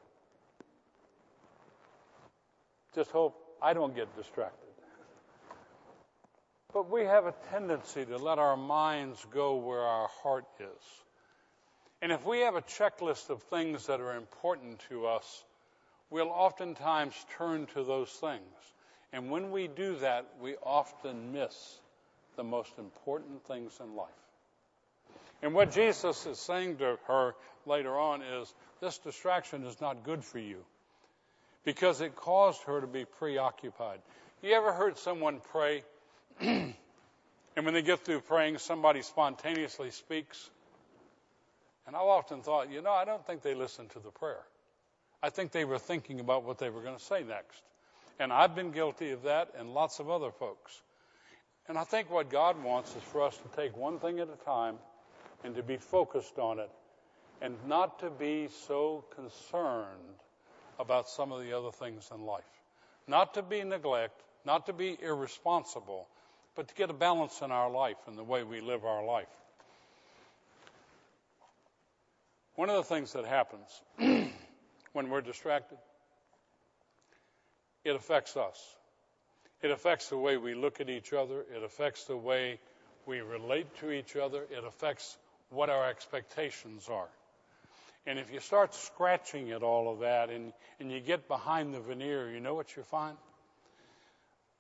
Just 2.95 3.11
hope 3.11 3.37
I 3.63 3.73
don't 3.73 3.95
get 3.95 4.15
distracted. 4.17 4.69
But 6.73 6.91
we 6.91 7.03
have 7.03 7.27
a 7.27 7.35
tendency 7.51 8.05
to 8.05 8.17
let 8.17 8.39
our 8.39 8.57
minds 8.57 9.25
go 9.33 9.57
where 9.57 9.83
our 9.83 10.09
heart 10.23 10.47
is. 10.59 10.83
And 12.03 12.11
if 12.11 12.27
we 12.27 12.41
have 12.41 12.57
a 12.57 12.63
checklist 12.63 13.31
of 13.31 13.43
things 13.45 13.87
that 13.87 14.01
are 14.01 14.17
important 14.17 14.81
to 14.89 15.07
us, 15.07 15.45
we'll 16.11 16.31
oftentimes 16.31 17.15
turn 17.39 17.67
to 17.75 17.85
those 17.85 18.11
things. 18.11 18.43
And 19.13 19.31
when 19.31 19.53
we 19.53 19.69
do 19.69 19.97
that, 19.99 20.27
we 20.41 20.57
often 20.57 21.33
miss 21.33 21.79
the 22.35 22.43
most 22.43 22.73
important 22.79 23.47
things 23.47 23.79
in 23.81 23.95
life. 23.95 24.24
And 25.45 25.53
what 25.53 25.73
Jesus 25.73 26.25
is 26.25 26.39
saying 26.39 26.79
to 26.79 26.99
her 27.07 27.35
later 27.67 27.95
on 27.99 28.23
is 28.23 28.55
this 28.81 28.97
distraction 28.97 29.65
is 29.65 29.79
not 29.79 30.03
good 30.03 30.25
for 30.25 30.39
you 30.39 30.65
because 31.67 32.01
it 32.01 32.17
caused 32.17 32.63
her 32.63 32.81
to 32.81 32.87
be 32.87 33.05
preoccupied. 33.05 34.01
You 34.41 34.55
ever 34.55 34.73
heard 34.73 34.97
someone 34.97 35.43
pray, 35.53 35.85
and 36.41 36.75
when 37.57 37.75
they 37.75 37.83
get 37.83 38.07
through 38.07 38.21
praying, 38.21 38.57
somebody 38.57 39.03
spontaneously 39.03 39.91
speaks? 39.91 40.49
And 41.87 41.95
I've 41.95 42.01
often 42.01 42.41
thought, 42.41 42.73
you 42.73 42.81
know, 42.81 42.93
I 42.93 43.05
don't 43.05 43.27
think 43.27 43.43
they 43.43 43.55
listened 43.55 43.91
to 43.91 43.99
the 43.99 44.11
prayer. 44.11 44.45
I 45.23 45.29
think 45.29 45.53
they 45.53 45.67
were 45.67 45.79
thinking 45.79 46.21
about 46.21 46.45
what 46.45 46.57
they 46.57 46.71
were 46.71 46.81
going 46.81 46.97
to 46.97 47.05
say 47.05 47.23
next. 47.23 47.61
And 48.19 48.33
I've 48.33 48.55
been 48.55 48.71
guilty 48.71 49.11
of 49.11 49.25
that, 49.25 49.51
and 49.59 49.75
lots 49.75 49.99
of 50.01 50.09
other 50.09 50.31
folks. 50.31 50.81
And 51.69 51.77
I 51.77 51.85
think 51.85 52.11
what 52.11 52.31
God 52.31 52.65
wants 52.65 52.97
is 52.97 53.03
for 53.03 53.23
us 53.25 53.37
to 53.37 53.57
take 53.57 53.77
one 53.77 53.99
thing 53.99 54.21
at 54.21 54.29
a 54.29 54.45
time 54.47 54.79
and 55.45 55.55
to 55.55 55.63
be 55.63 55.77
focused 55.77 56.39
on 56.39 56.59
it 56.59 56.71
and 57.41 57.55
not 57.67 58.01
to 58.01 58.11
be 58.11 58.49
so 58.67 59.05
concerned 59.15 60.19
about 60.79 61.09
some 61.09 61.31
of 61.31 61.43
the 61.43 61.53
other 61.53 61.71
things 61.71 62.11
in 62.13 62.25
life. 62.25 62.43
Not 63.07 63.35
to 63.35 63.43
be 63.43 63.63
neglect, 63.63 64.23
not 64.45 64.67
to 64.67 64.73
be 64.73 64.97
irresponsible, 65.01 66.09
but 66.55 66.69
to 66.69 66.75
get 66.75 66.91
a 66.91 66.95
balance 66.95 67.43
in 67.43 67.53
our 67.53 67.71
life 67.71 67.99
and 68.07 68.17
the 68.17 68.25
way 68.25 68.43
we 68.43 68.61
live 68.61 68.85
our 68.85 69.05
life. 69.05 69.29
One 72.55 72.71
of 72.71 72.77
the 72.77 72.95
things 72.95 73.13
that 73.13 73.27
happens 73.27 73.83
when 74.93 75.11
we're 75.11 75.21
distracted, 75.21 75.79
it 77.85 77.95
affects 77.95 78.37
us. 78.37 78.59
It 79.61 79.71
affects 79.71 80.09
the 80.09 80.19
way 80.19 80.37
we 80.37 80.55
look 80.55 80.81
at 80.81 80.89
each 80.89 81.13
other. 81.13 81.45
It 81.55 81.63
affects 81.63 82.05
the 82.05 82.17
way 82.17 82.61
we 83.07 83.21
relate 83.21 83.67
to 83.81 83.91
each 83.91 84.17
other. 84.17 84.45
It 84.51 84.65
affects 84.65 85.19
what 85.51 85.71
our 85.71 85.89
expectations 85.89 86.89
are. 86.89 87.09
And 88.07 88.19
if 88.19 88.33
you 88.33 88.41
start 88.41 88.75
scratching 88.75 89.51
at 89.53 89.63
all 89.63 89.91
of 89.91 90.01
that 90.01 90.29
and, 90.29 90.53
and 90.79 90.93
you 90.93 91.01
get 91.01 91.27
behind 91.27 91.73
the 91.73 91.81
veneer, 91.81 92.31
you 92.31 92.41
know 92.41 92.55
what 92.55 92.77
you 92.77 92.83
find? 92.83 93.17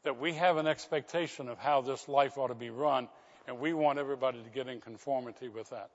That 0.05 0.19
we 0.19 0.33
have 0.35 0.57
an 0.57 0.67
expectation 0.67 1.49
of 1.49 1.59
how 1.59 1.83
this 1.83 2.09
life 2.09 2.39
ought 2.39 2.49
to 2.49 2.55
be 2.55 2.71
run, 2.71 3.09
and 3.47 3.59
we 3.59 3.75
want 3.75 3.99
everybody 3.99 4.43
to 4.43 4.49
get 4.51 4.69
in 4.69 4.81
conformity 4.81 5.49
with 5.49 5.71
that. 5.71 5.91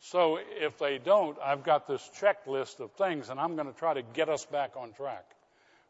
So 0.00 0.38
if 0.60 0.78
they 0.78 0.98
don't, 0.98 1.36
I've 1.42 1.64
got 1.64 1.86
this 1.88 2.08
checklist 2.20 2.78
of 2.80 2.92
things, 2.92 3.30
and 3.30 3.40
I'm 3.40 3.56
going 3.56 3.72
to 3.72 3.78
try 3.78 3.94
to 3.94 4.02
get 4.02 4.28
us 4.28 4.44
back 4.44 4.72
on 4.76 4.92
track. 4.92 5.24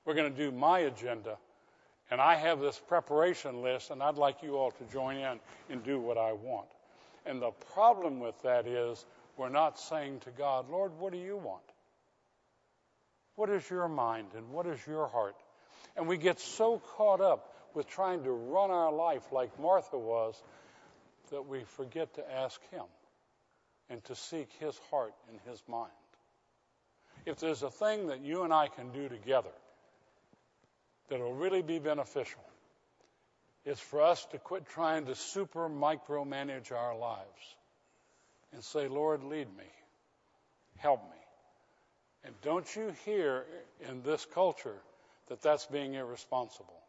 We're 0.05 0.14
going 0.14 0.33
to 0.33 0.38
do 0.38 0.53
my 0.53 0.81
agenda, 0.81 1.37
and 2.11 2.20
I 2.20 2.37
have 2.37 2.61
this 2.61 2.81
preparation 2.87 3.62
list, 3.62 3.90
and 3.90 4.03
I'd 4.03 4.16
like 4.16 4.42
you 4.42 4.57
all 4.57 4.70
to 4.70 4.85
join 4.92 5.16
in 5.16 5.40
and 5.68 5.83
do 5.83 5.98
what 5.98 6.16
I 6.16 6.33
want. 6.33 6.68
And 7.27 7.41
the 7.41 7.53
problem 7.73 8.21
with 8.21 8.41
that 8.43 8.67
is 8.67 9.05
we're 9.37 9.49
not 9.49 9.79
saying 9.79 10.21
to 10.21 10.31
God, 10.31 10.71
Lord, 10.71 10.93
what 10.99 11.13
do 11.13 11.19
you 11.19 11.37
want? 11.37 11.63
What 13.37 13.51
is 13.51 13.69
your 13.69 13.89
mind 13.89 14.29
and 14.37 14.51
what 14.51 14.67
is 14.67 14.79
your 14.87 15.09
heart? 15.09 15.37
And 15.97 16.07
we 16.07 16.17
get 16.17 16.39
so 16.39 16.81
caught 16.97 17.21
up 17.21 17.53
with 17.75 17.89
trying 17.89 18.23
to 18.25 18.31
run 18.31 18.71
our 18.71 18.93
life 18.93 19.33
like 19.33 19.59
Martha 19.61 19.99
was 19.99 20.41
that 21.31 21.47
we 21.47 21.65
forget 21.77 22.15
to 22.15 22.33
ask 22.33 22.61
Him 22.71 22.85
and 23.91 24.03
to 24.05 24.15
seek 24.15 24.49
His 24.61 24.79
heart 24.91 25.15
and 25.29 25.39
His 25.51 25.63
mind. 25.69 25.91
If 27.27 27.41
there's 27.41 27.63
a 27.63 27.71
thing 27.71 28.09
that 28.09 28.21
you 28.21 28.45
and 28.45 28.53
I 28.53 28.69
can 28.69 28.93
do 28.93 29.09
together 29.09 29.51
that'll 31.09 31.33
really 31.33 31.63
be 31.63 31.79
beneficial, 31.79 32.43
it's 33.64 33.81
for 33.81 34.03
us 34.03 34.24
to 34.33 34.38
quit 34.38 34.66
trying 34.68 35.07
to 35.07 35.14
super 35.14 35.68
micromanage 35.68 36.72
our 36.72 36.96
lives 36.96 37.57
and 38.53 38.62
say, 38.62 38.88
Lord, 38.88 39.24
lead 39.24 39.48
me, 39.57 39.64
help 40.77 41.03
me. 41.03 41.18
And 42.24 42.35
don't 42.42 42.66
you 42.77 42.92
hear 43.05 43.44
in 43.88 44.03
this 44.03 44.27
culture 44.35 44.77
that 45.29 45.42
that's 45.42 45.66
being 45.66 45.94
irresponsible. 45.94 46.81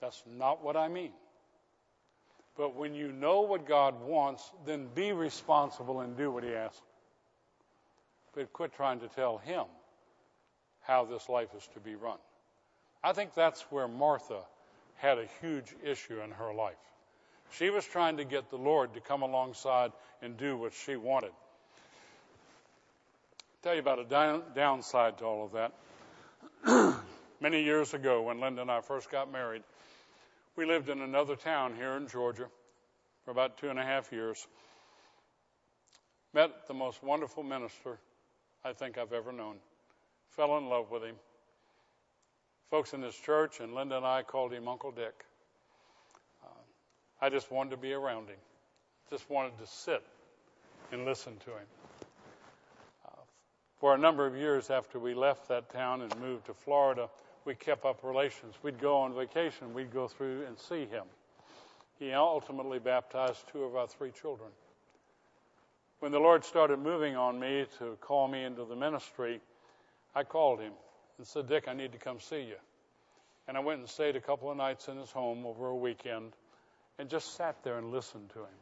That's 0.00 0.22
not 0.26 0.62
what 0.62 0.76
I 0.76 0.88
mean. 0.88 1.12
But 2.56 2.74
when 2.74 2.94
you 2.94 3.12
know 3.12 3.42
what 3.42 3.66
God 3.66 4.02
wants, 4.02 4.42
then 4.66 4.88
be 4.94 5.12
responsible 5.12 6.00
and 6.00 6.16
do 6.16 6.30
what 6.30 6.44
He 6.44 6.54
asks. 6.54 6.80
But 8.34 8.52
quit 8.52 8.74
trying 8.74 9.00
to 9.00 9.08
tell 9.08 9.38
Him 9.38 9.64
how 10.82 11.04
this 11.04 11.28
life 11.28 11.48
is 11.56 11.66
to 11.74 11.80
be 11.80 11.94
run. 11.94 12.18
I 13.02 13.12
think 13.12 13.34
that's 13.34 13.60
where 13.70 13.86
Martha 13.86 14.40
had 14.98 15.18
a 15.18 15.26
huge 15.40 15.74
issue 15.82 16.20
in 16.20 16.30
her 16.32 16.52
life. 16.52 16.76
She 17.52 17.70
was 17.70 17.84
trying 17.84 18.18
to 18.18 18.24
get 18.24 18.50
the 18.50 18.56
Lord 18.56 18.94
to 18.94 19.00
come 19.00 19.22
alongside 19.22 19.92
and 20.20 20.36
do 20.36 20.56
what 20.56 20.74
she 20.74 20.96
wanted. 20.96 21.30
I'll 23.40 23.62
tell 23.62 23.74
you 23.74 23.80
about 23.80 23.98
a 23.98 24.04
down, 24.04 24.42
downside 24.54 25.18
to 25.18 25.24
all 25.24 25.44
of 25.46 25.52
that. 25.52 25.72
Many 27.40 27.62
years 27.62 27.94
ago, 27.94 28.22
when 28.22 28.40
Linda 28.40 28.62
and 28.62 28.70
I 28.70 28.80
first 28.80 29.10
got 29.10 29.32
married, 29.32 29.62
we 30.56 30.66
lived 30.66 30.88
in 30.88 31.00
another 31.00 31.36
town 31.36 31.74
here 31.76 31.92
in 31.92 32.08
Georgia 32.08 32.48
for 33.24 33.30
about 33.30 33.58
two 33.58 33.70
and 33.70 33.78
a 33.78 33.84
half 33.84 34.12
years. 34.12 34.46
Met 36.34 36.66
the 36.66 36.74
most 36.74 37.02
wonderful 37.02 37.42
minister 37.42 37.98
I 38.64 38.72
think 38.72 38.98
I've 38.98 39.12
ever 39.12 39.32
known. 39.32 39.56
Fell 40.30 40.58
in 40.58 40.66
love 40.66 40.90
with 40.90 41.04
him. 41.04 41.14
Folks 42.70 42.92
in 42.92 43.00
this 43.00 43.16
church 43.16 43.60
and 43.60 43.72
Linda 43.72 43.96
and 43.96 44.04
I 44.04 44.22
called 44.22 44.52
him 44.52 44.68
Uncle 44.68 44.90
Dick. 44.90 45.24
Uh, 46.44 46.48
I 47.18 47.30
just 47.30 47.50
wanted 47.50 47.70
to 47.70 47.76
be 47.78 47.94
around 47.94 48.28
him. 48.28 48.36
Just 49.08 49.30
wanted 49.30 49.56
to 49.58 49.66
sit 49.66 50.02
and 50.92 51.06
listen 51.06 51.38
to 51.46 51.50
him. 51.52 51.66
Uh, 53.06 53.22
for 53.80 53.94
a 53.94 53.98
number 53.98 54.26
of 54.26 54.36
years 54.36 54.68
after 54.68 54.98
we 54.98 55.14
left 55.14 55.48
that 55.48 55.72
town 55.72 56.02
and 56.02 56.14
moved 56.20 56.44
to 56.46 56.52
Florida, 56.52 57.08
we 57.46 57.54
kept 57.54 57.86
up 57.86 58.00
relations. 58.02 58.54
We'd 58.62 58.78
go 58.78 58.98
on 58.98 59.14
vacation, 59.14 59.72
we'd 59.72 59.90
go 59.90 60.06
through 60.06 60.44
and 60.46 60.58
see 60.58 60.84
him. 60.84 61.04
He 61.98 62.12
ultimately 62.12 62.78
baptized 62.78 63.44
two 63.50 63.64
of 63.64 63.76
our 63.76 63.86
three 63.86 64.10
children. 64.10 64.50
When 66.00 66.12
the 66.12 66.20
Lord 66.20 66.44
started 66.44 66.80
moving 66.80 67.16
on 67.16 67.40
me 67.40 67.64
to 67.78 67.96
call 68.02 68.28
me 68.28 68.44
into 68.44 68.66
the 68.66 68.76
ministry, 68.76 69.40
I 70.14 70.24
called 70.24 70.60
him 70.60 70.72
and 71.18 71.26
said, 71.26 71.48
Dick, 71.48 71.68
I 71.68 71.74
need 71.74 71.92
to 71.92 71.98
come 71.98 72.20
see 72.20 72.42
you. 72.42 72.56
And 73.46 73.56
I 73.56 73.60
went 73.60 73.80
and 73.80 73.88
stayed 73.88 74.16
a 74.16 74.20
couple 74.20 74.50
of 74.50 74.56
nights 74.56 74.88
in 74.88 74.96
his 74.96 75.10
home 75.10 75.44
over 75.44 75.66
a 75.66 75.76
weekend 75.76 76.32
and 76.98 77.08
just 77.08 77.36
sat 77.36 77.62
there 77.62 77.78
and 77.78 77.90
listened 77.90 78.30
to 78.30 78.40
him. 78.40 78.58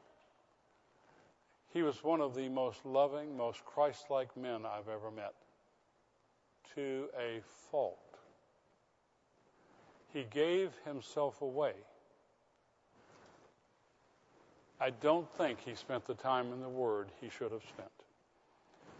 He 1.72 1.82
was 1.82 2.02
one 2.02 2.20
of 2.20 2.34
the 2.34 2.48
most 2.48 2.84
loving, 2.84 3.36
most 3.36 3.64
Christ 3.64 4.06
like 4.10 4.36
men 4.36 4.64
I've 4.64 4.88
ever 4.88 5.10
met. 5.10 5.34
To 6.74 7.06
a 7.18 7.40
fault. 7.70 7.98
He 10.12 10.24
gave 10.30 10.70
himself 10.84 11.42
away. 11.42 11.72
I 14.80 14.90
don't 14.90 15.28
think 15.36 15.60
he 15.60 15.74
spent 15.74 16.06
the 16.06 16.14
time 16.14 16.52
in 16.52 16.60
the 16.60 16.68
Word 16.68 17.08
he 17.20 17.30
should 17.30 17.52
have 17.52 17.62
spent. 17.62 17.95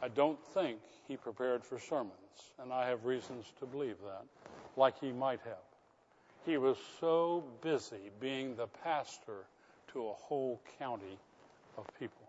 I 0.03 0.09
don't 0.09 0.39
think 0.53 0.79
he 1.09 1.17
prepared 1.17 1.65
for 1.65 1.79
sermons, 1.79 2.13
and 2.61 2.73
I 2.73 2.87
have 2.89 3.05
reasons 3.05 3.53
to 3.59 3.67
believe 3.67 3.97
that, 4.05 4.25
like 4.77 4.99
he 5.01 5.13
might 5.13 5.41
have. 5.45 5.57
He 6.45 6.59
was 6.59 6.77
so 7.01 7.45
busy 7.63 8.11
being 8.21 8.55
the 8.57 8.67
pastor 8.67 9.47
to 9.93 10.09
a 10.09 10.13
whole 10.13 10.61
county 10.79 11.19
of 11.77 11.87
people. 11.99 12.29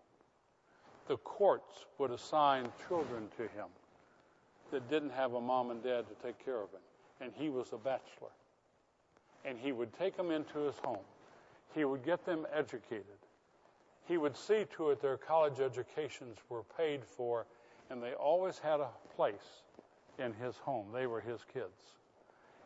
The 1.06 1.18
courts 1.18 1.86
would 1.98 2.10
assign 2.10 2.68
children 2.88 3.28
to 3.36 3.42
him 3.42 3.68
that 4.70 4.90
didn't 4.90 5.10
have 5.10 5.34
a 5.34 5.40
mom 5.40 5.70
and 5.70 5.82
dad 5.82 6.04
to 6.08 6.26
take 6.26 6.44
care 6.44 6.60
of 6.60 6.70
him, 6.70 6.80
and 7.20 7.32
he 7.36 7.48
was 7.48 7.72
a 7.72 7.78
bachelor 7.78 8.30
and 9.44 9.58
he 9.58 9.72
would 9.72 9.92
take 9.98 10.16
them 10.16 10.30
into 10.30 10.58
his 10.58 10.76
home. 10.84 11.04
He 11.74 11.84
would 11.84 12.04
get 12.04 12.24
them 12.24 12.46
educated. 12.52 13.04
He 14.06 14.16
would 14.16 14.36
see 14.36 14.64
to 14.76 14.90
it 14.90 15.00
their 15.00 15.16
college 15.16 15.60
educations 15.60 16.38
were 16.48 16.62
paid 16.76 17.04
for, 17.04 17.46
and 17.90 18.02
they 18.02 18.12
always 18.12 18.58
had 18.58 18.80
a 18.80 18.88
place 19.16 19.62
in 20.18 20.32
his 20.34 20.56
home. 20.56 20.86
They 20.92 21.06
were 21.06 21.20
his 21.20 21.40
kids. 21.52 21.96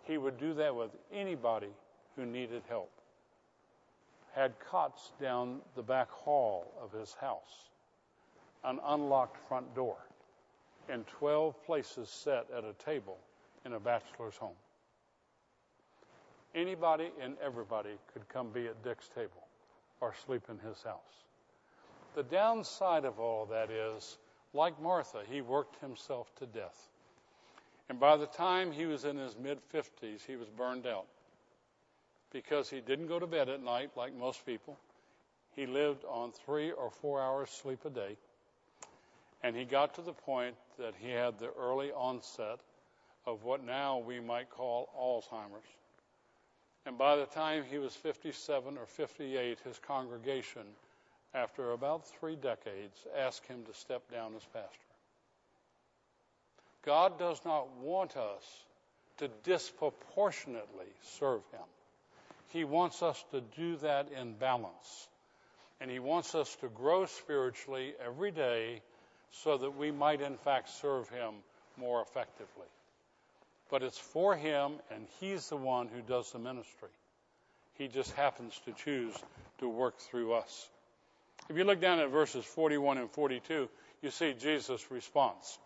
He 0.05 0.19
would 0.19 0.39
do 0.39 0.55
that 0.55 0.75
with 0.75 0.91
anybody 1.13 1.71
who 2.17 2.27
needed 2.27 2.63
help. 2.69 2.91
Had 4.35 4.59
cots 4.59 5.13
down 5.21 5.61
the 5.77 5.83
back 5.83 6.11
hall 6.11 6.73
of 6.83 6.99
his 6.99 7.15
house, 7.15 7.71
an 8.65 8.81
unlocked 8.87 9.37
front 9.49 9.75
door, 9.75 9.99
and 10.89 11.07
12 11.07 11.55
places 11.65 12.09
set 12.09 12.47
at 12.57 12.65
a 12.65 12.73
table 12.85 13.19
in 13.65 13.75
a 13.75 13.81
bachelor's 13.81 14.37
home. 14.37 14.57
Anybody 16.55 17.11
and 17.21 17.37
everybody 17.43 17.97
could 18.13 18.29
come 18.29 18.51
be 18.51 18.67
at 18.67 18.83
Dick's 18.83 19.09
table 19.09 19.47
or 20.01 20.15
sleep 20.27 20.43
in 20.51 20.59
his 20.59 20.83
house. 20.83 21.25
The 22.15 22.25
downside 22.25 23.05
of 23.05 23.19
all 23.21 23.47
that 23.47 23.71
is, 23.71 24.19
like 24.55 24.81
Martha, 24.81 25.23
he 25.29 25.41
worked 25.41 25.81
himself 25.81 26.35
to 26.37 26.47
death. 26.47 26.89
And 27.89 27.99
by 27.99 28.17
the 28.17 28.27
time 28.27 28.73
he 28.73 28.87
was 28.87 29.05
in 29.05 29.17
his 29.17 29.37
mid 29.37 29.59
50s, 29.73 30.25
he 30.27 30.37
was 30.37 30.49
burned 30.49 30.87
out 30.87 31.07
because 32.33 32.71
he 32.71 32.81
didn't 32.81 33.07
go 33.07 33.19
to 33.19 33.27
bed 33.27 33.49
at 33.49 33.63
night 33.63 33.91
like 33.97 34.15
most 34.15 34.45
people. 34.47 34.79
He 35.55 35.67
lived 35.67 36.05
on 36.05 36.33
three 36.33 36.71
or 36.71 36.91
four 36.91 37.21
hours 37.21 37.51
sleep 37.51 37.85
a 37.85 37.91
day. 37.91 38.17
And 39.43 39.55
he 39.55 39.65
got 39.65 39.95
to 39.95 40.03
the 40.03 40.13
point 40.13 40.55
that 40.79 40.95
he 40.99 41.11
had 41.11 41.39
the 41.39 41.53
early 41.59 41.91
onset 41.93 42.61
of 43.27 43.45
what 43.45 43.65
now 43.65 43.99
we 43.99 44.21
might 44.21 44.49
call 44.49 44.89
Alzheimer's. 44.99 45.69
And 46.87 46.97
by 46.99 47.17
the 47.17 47.27
time 47.27 47.65
he 47.69 47.79
was 47.79 47.95
57 47.95 48.77
or 48.77 48.87
58, 48.87 49.59
his 49.65 49.79
congregation, 49.79 50.63
after 51.35 51.73
about 51.73 52.07
three 52.19 52.37
decades, 52.37 53.07
asked 53.17 53.47
him 53.47 53.65
to 53.65 53.75
step 53.75 54.03
down 54.11 54.35
as 54.37 54.43
pastor. 54.53 54.69
God 56.85 57.19
does 57.19 57.41
not 57.45 57.69
want 57.81 58.17
us 58.17 58.65
to 59.19 59.29
disproportionately 59.45 60.93
serve 61.19 61.43
him. 61.53 61.61
He 62.49 62.65
wants 62.65 63.03
us 63.03 63.23
to 63.31 63.41
do 63.57 63.77
that 63.77 64.09
in 64.13 64.35
balance. 64.35 65.09
And 65.81 65.91
he 65.91 65.99
wants 65.99 66.35
us 66.35 66.55
to 66.57 66.69
grow 66.69 67.07
spiritually 67.07 67.95
every 68.05 68.31
day 68.31 68.83
so 69.31 69.57
that 69.57 69.77
we 69.77 69.91
might, 69.91 70.21
in 70.21 70.37
fact, 70.37 70.71
serve 70.71 71.09
him 71.09 71.35
more 71.79 72.03
effectively 72.03 72.67
but 73.73 73.83
it's 73.83 73.99
for 73.99 74.37
him, 74.37 74.73
and 74.91 75.07
he's 75.19 75.49
the 75.49 75.57
one 75.57 75.89
who 75.89 76.03
does 76.03 76.31
the 76.31 76.39
ministry. 76.39 76.91
He 77.79 77.89
just 77.89 78.13
happens 78.13 78.53
to 78.67 78.73
choose 78.73 79.15
to 79.61 79.69
work 79.69 79.99
through 79.99 80.35
us. 80.35 80.69
If 81.49 81.57
you 81.57 81.65
look 81.65 81.81
down 81.81 81.99
at 81.99 82.11
verses 82.11 82.45
41 82.45 82.99
and 82.99 83.11
42, 83.11 83.69
you 84.01 84.11
see 84.11 84.35
Jesus' 84.35 84.91
response. 84.91 85.59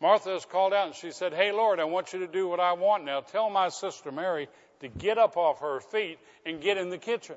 Martha 0.00 0.34
is 0.34 0.44
called 0.44 0.74
out 0.74 0.88
and 0.88 0.94
she 0.94 1.10
said, 1.10 1.32
Hey, 1.32 1.52
Lord, 1.52 1.80
I 1.80 1.84
want 1.84 2.12
you 2.12 2.20
to 2.20 2.26
do 2.26 2.48
what 2.48 2.60
I 2.60 2.74
want 2.74 3.04
now. 3.04 3.20
Tell 3.20 3.48
my 3.48 3.70
sister 3.70 4.12
Mary 4.12 4.48
to 4.80 4.88
get 4.88 5.16
up 5.16 5.36
off 5.36 5.60
her 5.60 5.80
feet 5.80 6.18
and 6.44 6.60
get 6.60 6.76
in 6.76 6.90
the 6.90 6.98
kitchen. 6.98 7.36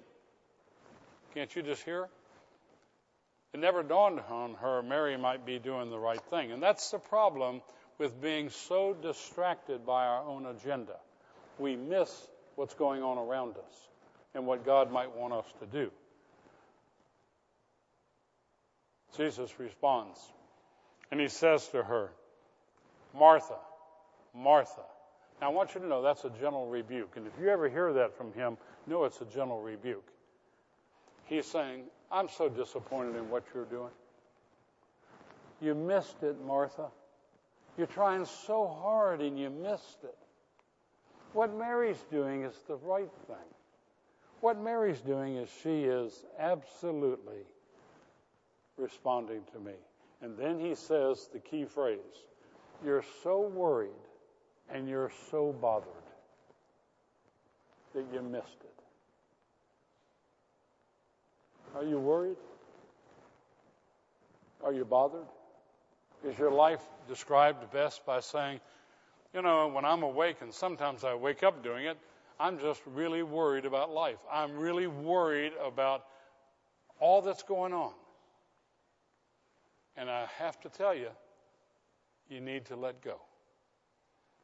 Can't 1.34 1.56
you 1.56 1.62
just 1.62 1.84
hear? 1.84 2.10
It 3.54 3.60
never 3.60 3.82
dawned 3.82 4.20
on 4.30 4.56
her 4.56 4.84
Mary 4.84 5.18
might 5.18 5.46
be 5.46 5.58
doing 5.58 5.90
the 5.90 5.98
right 5.98 6.22
thing. 6.30 6.52
And 6.52 6.62
that's 6.62 6.92
the 6.92 7.00
problem 7.00 7.62
with 7.98 8.22
being 8.22 8.50
so 8.50 8.94
distracted 8.94 9.86
by 9.86 10.06
our 10.06 10.24
own 10.24 10.46
agenda. 10.46 10.96
We 11.58 11.76
miss 11.76 12.12
what's 12.56 12.74
going 12.74 13.04
on 13.04 13.18
around 13.18 13.52
us 13.52 13.88
and 14.36 14.46
what 14.46 14.66
God 14.66 14.92
might 14.92 15.16
want 15.16 15.34
us 15.34 15.46
to 15.60 15.66
do. 15.66 15.92
Jesus 19.16 19.60
responds, 19.60 20.20
and 21.12 21.20
he 21.20 21.28
says 21.28 21.68
to 21.70 21.84
her, 21.84 22.12
Martha, 23.18 23.58
Martha. 24.36 24.82
Now, 25.42 25.48
I 25.48 25.54
want 25.54 25.74
you 25.74 25.82
to 25.82 25.88
know 25.88 26.02
that's 26.02 26.26
a 26.26 26.30
gentle 26.30 26.68
rebuke. 26.68 27.14
And 27.16 27.26
if 27.26 27.34
you 27.42 27.50
ever 27.50 27.70
hear 27.70 27.94
that 27.94 28.16
from 28.16 28.34
him, 28.34 28.58
know 28.88 29.06
it's 29.06 29.22
a 29.22 29.26
gentle 29.26 29.62
rebuke. 29.62 30.08
He's 31.26 31.46
saying, 31.46 31.84
I'm 32.12 32.28
so 32.28 32.50
disappointed 32.50 33.16
in 33.16 33.30
what 33.30 33.44
you're 33.54 33.66
doing. 33.66 33.92
You 35.62 35.76
missed 35.76 36.24
it, 36.24 36.36
Martha. 36.46 36.88
You're 37.78 37.88
trying 37.88 38.26
so 38.26 38.68
hard 38.68 39.22
and 39.22 39.40
you 39.40 39.50
missed 39.50 40.00
it. 40.04 40.18
What 41.34 41.56
Mary's 41.56 42.04
doing 42.12 42.44
is 42.44 42.56
the 42.68 42.76
right 42.76 43.12
thing. 43.28 43.36
What 44.42 44.60
Mary's 44.60 45.02
doing 45.02 45.36
is 45.36 45.50
she 45.64 45.84
is 45.84 46.24
absolutely 46.40 47.46
responding 48.80 49.42
to 49.54 49.60
me. 49.60 49.74
And 50.22 50.38
then 50.38 50.60
he 50.60 50.76
says 50.76 51.30
the 51.32 51.40
key 51.40 51.66
phrase 51.66 52.00
You're 52.84 53.04
so 53.24 53.42
worried 53.42 53.92
and 54.74 54.88
you're 54.88 55.12
so 55.32 55.54
bothered 55.62 55.88
that 57.94 58.06
you 58.14 58.22
missed 58.22 58.62
it. 58.62 58.80
Are 61.76 61.84
you 61.84 62.00
worried? 62.00 62.38
Are 64.64 64.74
you 64.74 64.86
bothered? 64.86 65.26
Is 66.26 66.38
your 66.38 66.52
life 66.52 66.82
described 67.08 67.72
best 67.72 68.06
by 68.06 68.20
saying, 68.20 68.60
you 69.34 69.42
know, 69.42 69.68
when 69.68 69.86
I'm 69.86 70.04
awake, 70.04 70.38
and 70.42 70.54
sometimes 70.54 71.04
I 71.04 71.14
wake 71.14 71.44
up 71.44 71.64
doing 71.64 71.86
it, 71.86 71.98
I'm 72.40 72.60
just 72.60 72.82
really 72.86 73.24
worried 73.24 73.66
about 73.66 73.92
life. 73.92 74.18
I'm 74.32 74.58
really 74.58 74.88
worried 74.88 75.54
about 75.64 76.06
all 77.00 77.22
that's 77.22 77.44
going 77.44 77.74
on. 77.74 77.94
And 79.98 80.10
I 80.10 80.28
have 80.38 80.60
to 80.62 80.70
tell 80.70 80.96
you, 80.96 81.10
you 82.30 82.40
need 82.40 82.66
to 82.66 82.76
let 82.76 83.02
go. 83.02 83.20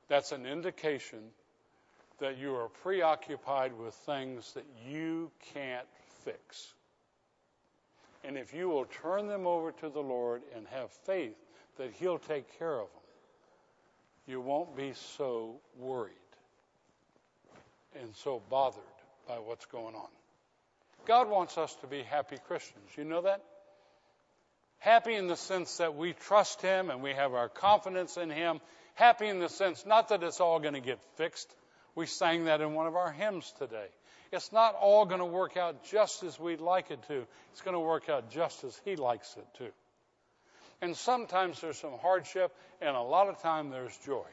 That's 0.08 0.31
an 0.31 0.45
indication 0.45 1.19
that 2.19 2.38
you 2.38 2.55
are 2.55 2.69
preoccupied 2.69 3.77
with 3.77 3.93
things 3.93 4.53
that 4.53 4.65
you 4.88 5.31
can't 5.53 5.88
fix. 6.23 6.73
And 8.23 8.38
if 8.38 8.53
you 8.53 8.69
will 8.69 8.86
turn 8.86 9.27
them 9.27 9.45
over 9.45 9.71
to 9.71 9.89
the 9.89 9.99
Lord 9.99 10.41
and 10.55 10.65
have 10.67 10.91
faith 10.91 11.36
that 11.77 11.91
He'll 11.91 12.17
take 12.17 12.58
care 12.58 12.79
of 12.79 12.88
them, 12.88 13.01
you 14.27 14.41
won't 14.41 14.75
be 14.75 14.93
so 14.93 15.58
worried 15.77 16.13
and 17.99 18.10
so 18.15 18.41
bothered 18.49 18.84
by 19.27 19.36
what's 19.36 19.65
going 19.65 19.95
on. 19.95 20.10
God 21.05 21.29
wants 21.29 21.58
us 21.58 21.75
to 21.81 21.88
be 21.88 22.01
happy 22.01 22.38
Christians. 22.47 22.89
You 22.97 23.03
know 23.03 23.21
that? 23.21 23.43
Happy 24.85 25.15
in 25.15 25.25
the 25.25 25.35
sense 25.35 25.77
that 25.77 25.95
we 25.95 26.13
trust 26.13 26.61
Him 26.61 26.91
and 26.91 27.01
we 27.01 27.11
have 27.11 27.33
our 27.33 27.49
confidence 27.49 28.17
in 28.17 28.29
Him. 28.29 28.61
Happy 28.93 29.27
in 29.27 29.39
the 29.39 29.49
sense, 29.49 29.83
not 29.83 30.09
that 30.09 30.21
it's 30.21 30.39
all 30.39 30.59
going 30.59 30.75
to 30.75 30.79
get 30.79 30.99
fixed. 31.15 31.51
We 31.95 32.05
sang 32.05 32.45
that 32.45 32.61
in 32.61 32.75
one 32.75 32.85
of 32.85 32.95
our 32.95 33.11
hymns 33.11 33.51
today. 33.57 33.87
It's 34.31 34.51
not 34.51 34.75
all 34.75 35.07
going 35.07 35.21
to 35.21 35.25
work 35.25 35.57
out 35.57 35.85
just 35.85 36.21
as 36.21 36.39
we'd 36.39 36.61
like 36.61 36.91
it 36.91 37.01
to. 37.07 37.25
It's 37.51 37.61
going 37.61 37.73
to 37.73 37.79
work 37.79 38.09
out 38.09 38.29
just 38.29 38.63
as 38.63 38.79
He 38.85 38.95
likes 38.95 39.35
it 39.35 39.47
to. 39.57 39.71
And 40.83 40.95
sometimes 40.95 41.61
there's 41.61 41.79
some 41.79 41.97
hardship, 41.99 42.55
and 42.79 42.95
a 42.95 43.01
lot 43.01 43.27
of 43.27 43.41
time 43.41 43.71
there's 43.71 43.97
joy. 44.05 44.27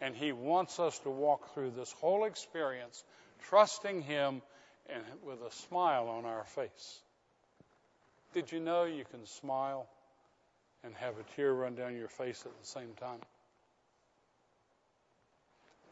And 0.00 0.16
He 0.16 0.32
wants 0.32 0.80
us 0.80 0.98
to 1.04 1.10
walk 1.10 1.54
through 1.54 1.70
this 1.70 1.92
whole 2.00 2.24
experience, 2.24 3.04
trusting 3.48 4.02
Him 4.02 4.42
and 4.92 5.04
with 5.24 5.40
a 5.40 5.52
smile 5.68 6.08
on 6.08 6.24
our 6.24 6.46
face. 6.56 7.00
Did 8.34 8.50
you 8.50 8.58
know 8.58 8.82
you 8.82 9.04
can 9.08 9.24
smile 9.26 9.86
and 10.82 10.92
have 10.96 11.14
a 11.18 11.36
tear 11.36 11.54
run 11.54 11.76
down 11.76 11.94
your 11.94 12.08
face 12.08 12.42
at 12.44 12.60
the 12.60 12.66
same 12.66 12.92
time? 13.00 13.20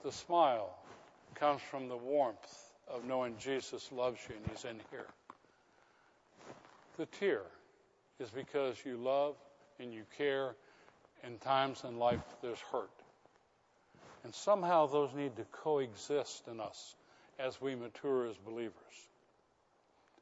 The 0.02 0.10
smile 0.10 0.76
comes 1.36 1.62
from 1.62 1.88
the 1.88 1.96
warmth 1.96 2.72
of 2.92 3.04
knowing 3.04 3.36
Jesus 3.38 3.92
loves 3.92 4.18
you 4.28 4.34
and 4.34 4.50
He's 4.50 4.64
in 4.64 4.80
here. 4.90 5.06
The 6.98 7.06
tear 7.06 7.42
is 8.18 8.28
because 8.30 8.74
you 8.84 8.96
love 8.96 9.36
and 9.78 9.94
you 9.94 10.02
care 10.18 10.56
in 11.24 11.38
times 11.38 11.84
in 11.88 12.00
life 12.00 12.20
there's 12.42 12.58
hurt. 12.72 12.90
And 14.24 14.34
somehow 14.34 14.88
those 14.88 15.14
need 15.14 15.36
to 15.36 15.44
coexist 15.52 16.48
in 16.48 16.58
us 16.58 16.96
as 17.38 17.60
we 17.60 17.76
mature 17.76 18.26
as 18.26 18.36
believers. 18.36 18.72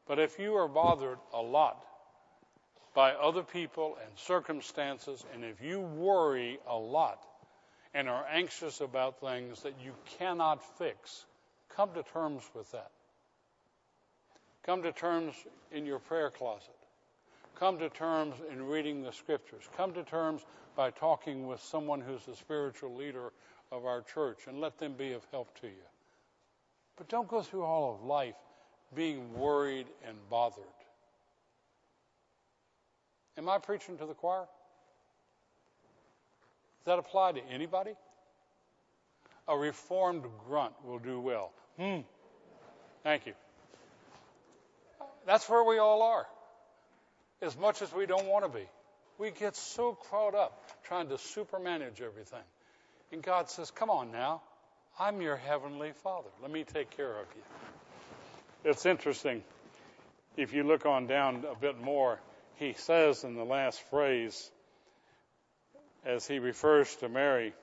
But 0.07 0.19
if 0.19 0.39
you 0.39 0.57
are 0.57 0.69
bothered 0.69 1.19
a 1.33 1.41
lot 1.41 1.87
by 2.95 3.13
other 3.13 3.43
people 3.43 3.97
and 4.05 4.19
circumstances, 4.19 5.25
and 5.33 5.45
if 5.45 5.61
you 5.63 5.81
worry 5.81 6.59
a 6.69 6.77
lot 6.77 7.25
and 7.95 8.09
are 8.09 8.25
anxious 8.31 8.81
about 8.81 9.21
things 9.21 9.63
that 9.63 9.75
you 9.83 9.93
cannot 10.19 10.63
fix, 10.79 11.27
come 11.69 11.91
to 11.95 12.03
terms 12.03 12.43
with 12.55 12.71
that. 12.73 12.91
Come 14.65 14.83
to 14.83 14.93
terms 14.93 15.35
in 15.73 15.87
your 15.87 15.99
prayer 15.99 16.31
closet. 16.31 16.77
Come 17.59 17.79
to 17.79 17.89
terms 17.89 18.37
in 18.51 18.67
reading 18.67 19.03
the 19.03 19.13
scriptures. 19.13 19.65
Come 19.77 19.93
to 19.95 20.03
terms 20.03 20.43
by 20.77 20.91
talking 20.91 21.47
with 21.47 21.61
someone 21.61 22.01
who's 22.01 22.25
the 22.25 22.37
spiritual 22.37 22.95
leader 22.95 23.33
of 23.73 23.85
our 23.85 24.03
church 24.03 24.41
and 24.47 24.61
let 24.61 24.79
them 24.79 24.95
be 24.95 25.13
of 25.13 25.25
help 25.31 25.59
to 25.61 25.67
you. 25.67 25.87
But 26.97 27.09
don't 27.09 27.29
go 27.29 27.43
through 27.43 27.65
all 27.65 27.95
of 27.95 28.05
life 28.05 28.35
being 28.95 29.33
worried 29.35 29.87
and 30.07 30.17
bothered. 30.29 30.65
Am 33.41 33.49
I 33.49 33.57
preaching 33.57 33.97
to 33.97 34.05
the 34.05 34.13
choir? 34.13 34.45
Does 36.81 36.85
that 36.85 36.99
apply 36.99 37.33
to 37.33 37.41
anybody? 37.51 37.93
A 39.49 39.57
reformed 39.57 40.25
grunt 40.47 40.75
will 40.85 40.99
do 40.99 41.19
well. 41.19 41.51
Hmm. 41.79 42.01
Thank 43.03 43.25
you. 43.25 43.33
That's 45.25 45.49
where 45.49 45.65
we 45.65 45.79
all 45.79 46.03
are 46.03 46.27
as 47.41 47.57
much 47.57 47.81
as 47.81 47.91
we 47.95 48.05
don't 48.05 48.27
want 48.27 48.45
to 48.45 48.51
be. 48.51 48.67
We 49.17 49.31
get 49.31 49.57
so 49.57 49.97
caught 50.11 50.35
up 50.35 50.63
trying 50.85 51.09
to 51.09 51.15
supermanage 51.15 52.03
everything. 52.03 52.45
And 53.11 53.23
God 53.23 53.49
says, 53.49 53.71
Come 53.71 53.89
on 53.89 54.13
now. 54.13 54.43
I'm 54.99 55.23
your 55.23 55.37
heavenly 55.37 55.93
Father. 56.03 56.29
Let 56.43 56.51
me 56.51 56.65
take 56.65 56.91
care 56.95 57.19
of 57.19 57.27
you. 57.35 58.71
It's 58.71 58.85
interesting. 58.85 59.43
If 60.37 60.53
you 60.53 60.63
look 60.63 60.85
on 60.85 61.07
down 61.07 61.47
a 61.51 61.59
bit 61.59 61.81
more, 61.81 62.21
he 62.61 62.75
says 62.75 63.25
in 63.25 63.35
the 63.35 63.45
last 63.45 63.81
phrase, 63.89 64.51
as 66.05 66.27
he 66.27 66.39
refers 66.39 66.95
to 66.97 67.09
Mary, 67.09 67.55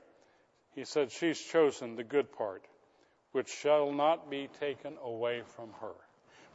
he 0.74 0.86
said, 0.86 1.12
She's 1.12 1.40
chosen 1.40 1.96
the 1.96 2.04
good 2.04 2.32
part, 2.32 2.66
which 3.32 3.48
shall 3.48 3.92
not 3.92 4.32
be 4.32 4.50
taken 4.60 4.96
away 5.04 5.44
from 5.56 5.70
her. 5.82 5.94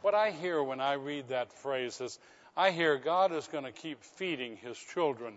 What 0.02 0.16
I 0.16 0.32
hear 0.32 0.60
when 0.60 0.80
I 0.80 0.94
read 0.94 1.28
that 1.28 1.52
phrase 1.52 2.00
is, 2.00 2.18
I 2.56 2.72
hear 2.72 2.98
God 2.98 3.32
is 3.32 3.46
going 3.46 3.64
to 3.64 3.72
keep 3.72 4.02
feeding 4.02 4.56
his 4.56 4.76
children, 4.76 5.34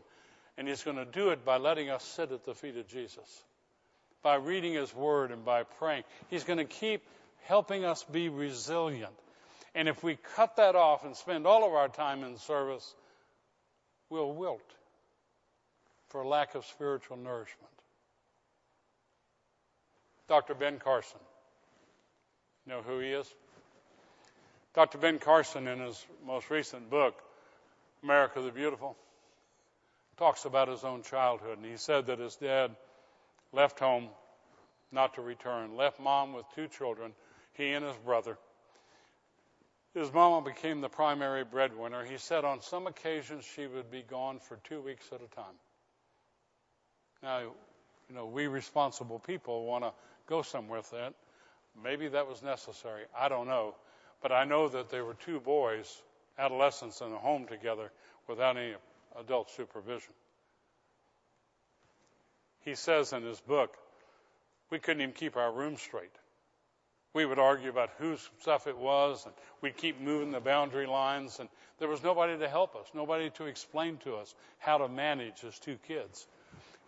and 0.58 0.68
he's 0.68 0.82
going 0.82 0.98
to 0.98 1.06
do 1.06 1.30
it 1.30 1.46
by 1.46 1.58
letting 1.58 1.92
us 1.92 2.04
sit 2.04 2.32
at 2.32 2.44
the 2.44 2.56
feet 2.56 2.76
of 2.76 2.88
Jesus, 2.88 3.44
by 4.24 4.36
reading 4.36 4.74
his 4.74 4.94
word 4.96 5.32
and 5.32 5.46
by 5.46 5.62
praying. 5.62 6.04
He's 6.32 6.44
going 6.44 6.58
to 6.58 6.66
keep 6.66 7.04
helping 7.44 7.86
us 7.86 8.04
be 8.04 8.30
resilient. 8.30 9.14
And 9.76 9.90
if 9.90 10.02
we 10.04 10.18
cut 10.36 10.56
that 10.56 10.76
off 10.76 11.04
and 11.04 11.16
spend 11.16 11.46
all 11.46 11.68
of 11.68 11.74
our 11.74 11.90
time 11.90 12.24
in 12.24 12.38
service, 12.38 12.96
we'll 14.10 14.32
wilt 14.32 14.62
for 16.08 16.26
lack 16.26 16.56
of 16.56 16.66
spiritual 16.66 17.18
nourishment. 17.18 17.70
Dr. 20.30 20.56
Ben 20.56 20.80
Carson. 20.80 21.20
You 22.66 22.74
know 22.74 22.82
who 22.82 23.00
he 23.00 23.10
is? 23.10 23.28
Dr. 24.74 24.98
Ben 24.98 25.20
Carson, 25.20 25.68
in 25.68 25.80
his 25.80 26.06
most 26.26 26.50
recent 26.50 26.90
book, 26.90 27.16
America 28.02 28.42
the 28.42 28.52
Beautiful, 28.52 28.96
talks 30.18 30.46
about 30.46 30.70
his 30.70 30.86
own 30.86 31.04
childhood. 31.04 31.58
And 31.58 31.66
he 31.66 31.78
said 31.78 32.08
that 32.08 32.20
his 32.20 32.38
dad 32.38 32.72
left 33.52 33.80
home 33.80 34.08
not 34.92 35.16
to 35.16 35.22
return, 35.22 35.76
left 35.76 36.00
mom 36.00 36.34
with 36.34 36.46
two 36.56 36.68
children, 36.70 37.12
he 37.54 37.72
and 37.74 37.86
his 37.86 37.98
brother. 37.98 38.38
His 39.96 40.12
mama 40.12 40.42
became 40.42 40.82
the 40.82 40.90
primary 40.90 41.46
breadwinner. 41.46 42.04
He 42.04 42.18
said 42.18 42.44
on 42.44 42.62
some 42.62 42.86
occasions 42.86 43.46
she 43.56 43.66
would 43.66 43.90
be 43.90 44.02
gone 44.02 44.40
for 44.40 44.58
two 44.66 44.82
weeks 44.82 45.06
at 45.14 45.22
a 45.22 45.36
time. 45.36 45.56
Now, 47.24 47.40
you 47.40 48.16
know, 48.16 48.26
we 48.26 48.48
responsible 48.48 49.20
people 49.20 49.66
want 49.66 49.86
to 49.86 49.94
go 50.28 50.42
somewhere 50.42 50.80
with 50.80 50.92
that. 50.92 51.14
Maybe 51.82 52.10
that 52.10 52.28
was 52.28 52.44
necessary. 52.44 53.04
I 53.18 53.30
don't 53.30 53.48
know. 53.48 53.74
But 54.22 54.34
I 54.34 54.44
know 54.44 54.68
that 54.68 54.90
there 54.90 55.06
were 55.06 55.14
two 55.14 55.40
boys, 55.40 56.02
adolescents, 56.38 57.00
in 57.00 57.14
a 57.14 57.18
home 57.18 57.48
together 57.48 57.90
without 58.28 58.58
any 58.58 58.74
adult 59.18 59.50
supervision. 59.52 60.14
He 62.66 62.76
says 62.76 63.14
in 63.14 63.24
his 63.24 63.40
book, 63.40 63.78
we 64.70 64.80
couldn't 64.80 65.02
even 65.02 65.14
keep 65.14 65.38
our 65.38 65.52
room 65.52 65.78
straight. 65.78 66.12
We 67.16 67.26
would 67.26 67.40
argue 67.40 67.70
about 67.70 67.92
whose 67.98 68.30
stuff 68.42 68.68
it 68.68 68.78
was, 68.78 69.26
and 69.26 69.34
we'd 69.62 69.78
keep 69.78 70.02
moving 70.02 70.32
the 70.32 70.42
boundary 70.42 70.86
lines, 70.86 71.40
and 71.40 71.48
there 71.80 71.88
was 71.88 72.04
nobody 72.04 72.38
to 72.38 72.50
help 72.50 72.76
us, 72.76 72.88
nobody 72.94 73.30
to 73.38 73.46
explain 73.46 73.96
to 74.04 74.18
us 74.18 74.36
how 74.60 74.80
to 74.80 74.90
manage 74.90 75.42
as 75.46 75.58
two 75.58 75.78
kids. 75.88 76.28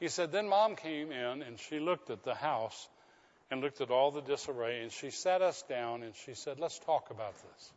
He 0.01 0.09
said, 0.09 0.33
then 0.33 0.49
mom 0.49 0.75
came 0.75 1.13
in 1.13 1.41
and 1.43 1.57
she 1.57 1.79
looked 1.79 2.09
at 2.09 2.23
the 2.23 2.35
house 2.35 2.89
and 3.49 3.61
looked 3.61 3.79
at 3.79 3.89
all 3.89 4.11
the 4.11 4.21
disarray, 4.21 4.81
and 4.83 4.91
she 4.91 5.11
sat 5.11 5.41
us 5.41 5.63
down 5.69 6.03
and 6.03 6.13
she 6.25 6.33
said, 6.33 6.59
let's 6.59 6.77
talk 6.79 7.09
about 7.09 7.33
this. 7.33 7.71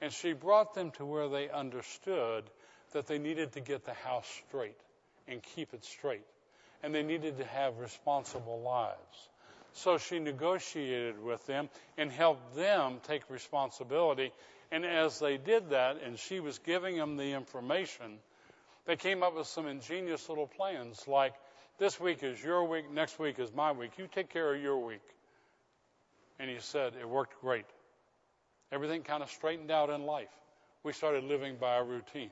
And 0.00 0.12
she 0.12 0.32
brought 0.32 0.74
them 0.74 0.90
to 0.92 1.06
where 1.06 1.28
they 1.28 1.48
understood 1.48 2.42
that 2.90 3.06
they 3.06 3.18
needed 3.18 3.52
to 3.52 3.60
get 3.60 3.84
the 3.84 3.94
house 3.94 4.26
straight 4.48 4.80
and 5.28 5.40
keep 5.54 5.72
it 5.74 5.84
straight. 5.84 6.26
And 6.82 6.92
they 6.92 7.04
needed 7.04 7.38
to 7.38 7.44
have 7.44 7.78
responsible 7.78 8.62
lives. 8.62 9.28
So 9.76 9.98
she 9.98 10.18
negotiated 10.18 11.22
with 11.22 11.46
them 11.46 11.68
and 11.98 12.10
helped 12.10 12.56
them 12.56 12.98
take 13.06 13.28
responsibility. 13.28 14.32
And 14.72 14.86
as 14.86 15.18
they 15.18 15.36
did 15.36 15.68
that, 15.68 15.98
and 16.02 16.18
she 16.18 16.40
was 16.40 16.58
giving 16.58 16.96
them 16.96 17.18
the 17.18 17.32
information, 17.32 18.18
they 18.86 18.96
came 18.96 19.22
up 19.22 19.36
with 19.36 19.46
some 19.46 19.66
ingenious 19.66 20.30
little 20.30 20.46
plans 20.46 21.06
like 21.06 21.34
this 21.78 22.00
week 22.00 22.22
is 22.22 22.42
your 22.42 22.64
week, 22.64 22.90
next 22.90 23.18
week 23.18 23.38
is 23.38 23.52
my 23.52 23.70
week. 23.70 23.90
You 23.98 24.08
take 24.12 24.30
care 24.30 24.54
of 24.54 24.62
your 24.62 24.78
week. 24.78 25.04
And 26.38 26.48
he 26.48 26.56
said 26.58 26.94
it 26.98 27.06
worked 27.06 27.38
great. 27.42 27.66
Everything 28.72 29.02
kind 29.02 29.22
of 29.22 29.30
straightened 29.30 29.70
out 29.70 29.90
in 29.90 30.06
life. 30.06 30.32
We 30.84 30.94
started 30.94 31.24
living 31.24 31.56
by 31.60 31.76
a 31.76 31.84
routine. 31.84 32.30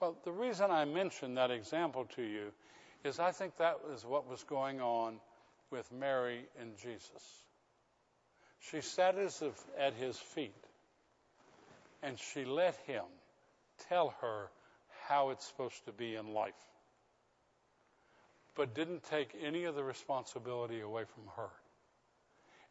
Well, 0.00 0.16
the 0.24 0.32
reason 0.32 0.72
I 0.72 0.84
mention 0.84 1.36
that 1.36 1.52
example 1.52 2.08
to 2.16 2.22
you 2.22 2.50
is 3.04 3.20
I 3.20 3.30
think 3.30 3.56
that 3.58 3.88
was 3.88 4.04
what 4.04 4.28
was 4.28 4.42
going 4.42 4.80
on 4.80 5.20
with 5.70 5.90
Mary 5.92 6.46
and 6.60 6.76
Jesus. 6.78 7.42
She 8.70 8.80
sat 8.80 9.16
as 9.16 9.42
at 9.78 9.94
his 9.94 10.16
feet 10.16 10.64
and 12.02 12.18
she 12.18 12.44
let 12.44 12.76
him 12.86 13.04
tell 13.88 14.14
her 14.20 14.50
how 15.08 15.30
it's 15.30 15.46
supposed 15.46 15.84
to 15.86 15.92
be 15.92 16.14
in 16.14 16.32
life, 16.32 16.52
but 18.54 18.74
didn't 18.74 19.04
take 19.04 19.34
any 19.42 19.64
of 19.64 19.74
the 19.74 19.84
responsibility 19.84 20.80
away 20.80 21.04
from 21.14 21.24
her. 21.36 21.50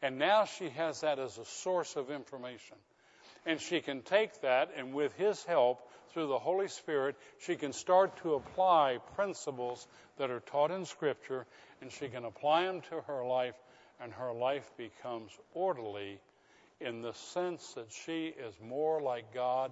And 0.01 0.17
now 0.17 0.45
she 0.45 0.69
has 0.69 1.01
that 1.01 1.19
as 1.19 1.37
a 1.37 1.45
source 1.45 1.95
of 1.95 2.09
information. 2.09 2.77
And 3.45 3.59
she 3.59 3.79
can 3.81 4.01
take 4.01 4.41
that, 4.41 4.69
and 4.75 4.93
with 4.93 5.13
his 5.13 5.43
help, 5.45 5.79
through 6.13 6.27
the 6.27 6.39
Holy 6.39 6.67
Spirit, 6.67 7.15
she 7.39 7.55
can 7.55 7.71
start 7.73 8.17
to 8.23 8.33
apply 8.33 8.97
principles 9.15 9.87
that 10.17 10.29
are 10.29 10.39
taught 10.39 10.71
in 10.71 10.85
Scripture, 10.85 11.45
and 11.81 11.91
she 11.91 12.07
can 12.07 12.25
apply 12.25 12.65
them 12.65 12.81
to 12.89 13.01
her 13.01 13.25
life, 13.25 13.55
and 14.01 14.13
her 14.13 14.33
life 14.33 14.71
becomes 14.77 15.31
orderly 15.53 16.19
in 16.79 17.01
the 17.01 17.13
sense 17.13 17.73
that 17.73 17.91
she 17.91 18.27
is 18.27 18.53
more 18.65 19.01
like 19.01 19.33
God 19.33 19.71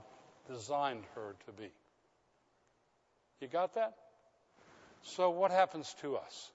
designed 0.50 1.04
her 1.16 1.36
to 1.46 1.52
be. 1.52 1.70
You 3.42 3.48
got 3.48 3.76
that? 3.76 3.94
So, 5.04 5.30
what 5.30 5.52
happens 5.52 5.94
to 6.02 6.18
us? 6.18 6.52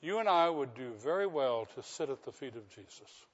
You 0.00 0.18
and 0.18 0.28
I 0.28 0.48
would 0.48 0.74
do 0.74 0.92
very 1.02 1.26
well 1.26 1.66
to 1.74 1.82
sit 1.82 2.10
at 2.10 2.22
the 2.24 2.32
feet 2.32 2.54
of 2.54 2.68
Jesus. 2.68 3.26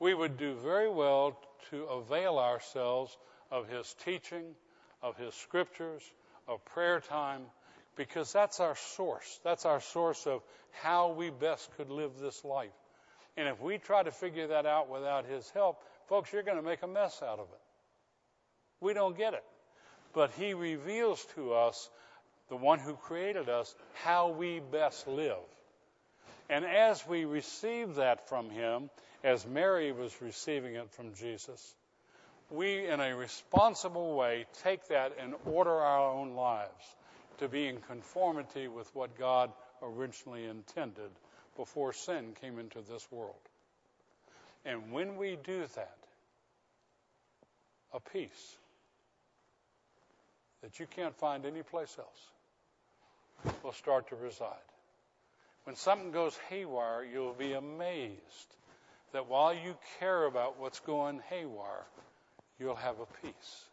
We 0.00 0.12
would 0.12 0.36
do 0.36 0.54
very 0.54 0.90
well 0.90 1.38
to 1.70 1.84
avail 1.84 2.38
ourselves 2.38 3.16
of 3.50 3.68
his 3.68 3.94
teaching, 4.04 4.44
of 5.00 5.16
his 5.16 5.34
scriptures, 5.34 6.02
of 6.48 6.64
prayer 6.64 7.00
time, 7.00 7.42
because 7.96 8.32
that's 8.32 8.60
our 8.60 8.76
source. 8.76 9.40
That's 9.44 9.66
our 9.66 9.80
source 9.80 10.26
of 10.26 10.42
how 10.82 11.12
we 11.12 11.30
best 11.30 11.68
could 11.76 11.90
live 11.90 12.12
this 12.20 12.44
life. 12.44 12.70
And 13.36 13.48
if 13.48 13.60
we 13.60 13.78
try 13.78 14.02
to 14.02 14.10
figure 14.10 14.48
that 14.48 14.66
out 14.66 14.90
without 14.90 15.26
his 15.26 15.48
help, 15.50 15.82
folks, 16.08 16.32
you're 16.32 16.42
going 16.42 16.56
to 16.56 16.62
make 16.62 16.82
a 16.82 16.86
mess 16.86 17.22
out 17.22 17.38
of 17.38 17.46
it. 17.46 17.60
We 18.80 18.94
don't 18.94 19.16
get 19.16 19.34
it. 19.34 19.44
But 20.12 20.30
he 20.32 20.54
reveals 20.54 21.24
to 21.36 21.54
us, 21.54 21.88
the 22.48 22.56
one 22.56 22.78
who 22.78 22.94
created 22.94 23.48
us, 23.48 23.74
how 24.04 24.30
we 24.30 24.60
best 24.60 25.06
live. 25.08 25.36
And 26.50 26.66
as 26.66 27.06
we 27.06 27.24
receive 27.24 27.94
that 27.94 28.28
from 28.28 28.50
him, 28.50 28.90
as 29.24 29.46
Mary 29.46 29.92
was 29.92 30.14
receiving 30.20 30.74
it 30.74 30.90
from 30.90 31.14
Jesus, 31.14 31.74
we, 32.50 32.86
in 32.86 33.00
a 33.00 33.16
responsible 33.16 34.14
way, 34.14 34.44
take 34.62 34.86
that 34.88 35.12
and 35.18 35.34
order 35.46 35.70
our 35.70 36.12
own 36.12 36.34
lives 36.34 36.96
to 37.42 37.48
be 37.48 37.66
in 37.66 37.78
conformity 37.88 38.68
with 38.68 38.88
what 38.94 39.18
God 39.18 39.50
originally 39.82 40.44
intended 40.44 41.10
before 41.56 41.92
sin 41.92 42.34
came 42.40 42.58
into 42.58 42.80
this 42.80 43.06
world. 43.10 43.34
And 44.64 44.92
when 44.92 45.16
we 45.16 45.36
do 45.42 45.64
that, 45.74 45.96
a 47.92 48.00
peace 48.00 48.56
that 50.62 50.78
you 50.78 50.86
can't 50.86 51.16
find 51.16 51.44
anyplace 51.44 51.96
else 51.98 53.54
will 53.64 53.72
start 53.72 54.08
to 54.08 54.16
reside. 54.16 54.46
When 55.64 55.74
something 55.76 56.12
goes 56.12 56.38
haywire, 56.48 57.04
you'll 57.04 57.34
be 57.34 57.52
amazed 57.52 58.56
that 59.12 59.28
while 59.28 59.52
you 59.52 59.76
care 59.98 60.24
about 60.26 60.60
what's 60.60 60.80
going 60.80 61.20
haywire, 61.28 61.86
you'll 62.58 62.76
have 62.76 62.96
a 63.00 63.26
peace. 63.26 63.64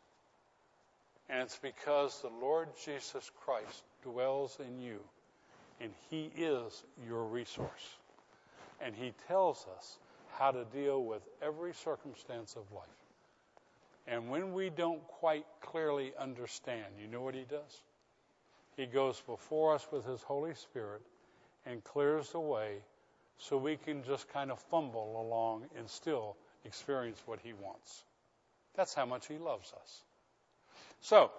And 1.29 1.43
it's 1.43 1.59
because 1.61 2.21
the 2.21 2.31
Lord 2.41 2.69
Jesus 2.83 3.29
Christ 3.43 3.83
dwells 4.03 4.57
in 4.59 4.79
you, 4.81 4.99
and 5.79 5.91
He 6.09 6.31
is 6.35 6.83
your 7.07 7.23
resource. 7.23 7.97
And 8.81 8.95
He 8.95 9.13
tells 9.27 9.65
us 9.77 9.99
how 10.31 10.51
to 10.51 10.65
deal 10.65 11.03
with 11.03 11.21
every 11.41 11.73
circumstance 11.73 12.55
of 12.55 12.63
life. 12.71 12.87
And 14.07 14.29
when 14.29 14.53
we 14.53 14.71
don't 14.71 15.05
quite 15.07 15.45
clearly 15.61 16.13
understand, 16.19 16.85
you 16.99 17.07
know 17.07 17.21
what 17.21 17.35
He 17.35 17.45
does? 17.47 17.81
He 18.75 18.87
goes 18.87 19.21
before 19.27 19.75
us 19.75 19.85
with 19.91 20.05
His 20.05 20.23
Holy 20.23 20.55
Spirit 20.55 21.01
and 21.65 21.83
clears 21.83 22.31
the 22.31 22.39
way 22.39 22.77
so 23.37 23.57
we 23.57 23.77
can 23.77 24.03
just 24.03 24.27
kind 24.29 24.51
of 24.51 24.59
fumble 24.71 25.21
along 25.21 25.65
and 25.77 25.87
still 25.87 26.37
experience 26.65 27.21
what 27.25 27.39
He 27.43 27.53
wants. 27.53 28.03
That's 28.75 28.93
how 28.95 29.05
much 29.05 29.27
He 29.27 29.37
loves 29.37 29.71
us. 29.73 30.03
So, 31.01 31.31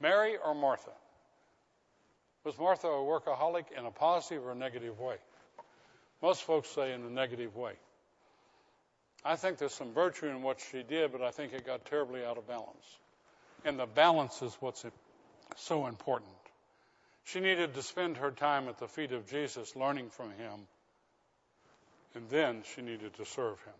Mary 0.00 0.36
or 0.42 0.54
Martha? 0.54 0.90
Was 2.44 2.58
Martha 2.58 2.88
a 2.88 2.90
workaholic 2.90 3.66
in 3.76 3.86
a 3.86 3.90
positive 3.90 4.44
or 4.44 4.52
a 4.52 4.54
negative 4.54 4.98
way? 4.98 5.16
Most 6.20 6.42
folks 6.42 6.68
say 6.68 6.92
in 6.92 7.02
a 7.02 7.10
negative 7.10 7.56
way. 7.56 7.74
I 9.24 9.36
think 9.36 9.58
there's 9.58 9.74
some 9.74 9.92
virtue 9.92 10.26
in 10.26 10.42
what 10.42 10.58
she 10.60 10.82
did, 10.82 11.12
but 11.12 11.22
I 11.22 11.30
think 11.30 11.52
it 11.52 11.64
got 11.64 11.84
terribly 11.84 12.24
out 12.24 12.38
of 12.38 12.48
balance. 12.48 12.98
And 13.64 13.78
the 13.78 13.86
balance 13.86 14.42
is 14.42 14.56
what's 14.60 14.84
so 15.56 15.86
important. 15.86 16.30
She 17.24 17.38
needed 17.38 17.74
to 17.74 17.82
spend 17.82 18.16
her 18.16 18.32
time 18.32 18.68
at 18.68 18.78
the 18.78 18.88
feet 18.88 19.12
of 19.12 19.28
Jesus, 19.28 19.76
learning 19.76 20.10
from 20.10 20.30
him, 20.30 20.66
and 22.14 22.28
then 22.28 22.62
she 22.74 22.82
needed 22.82 23.14
to 23.14 23.24
serve 23.24 23.60
him. 23.62 23.74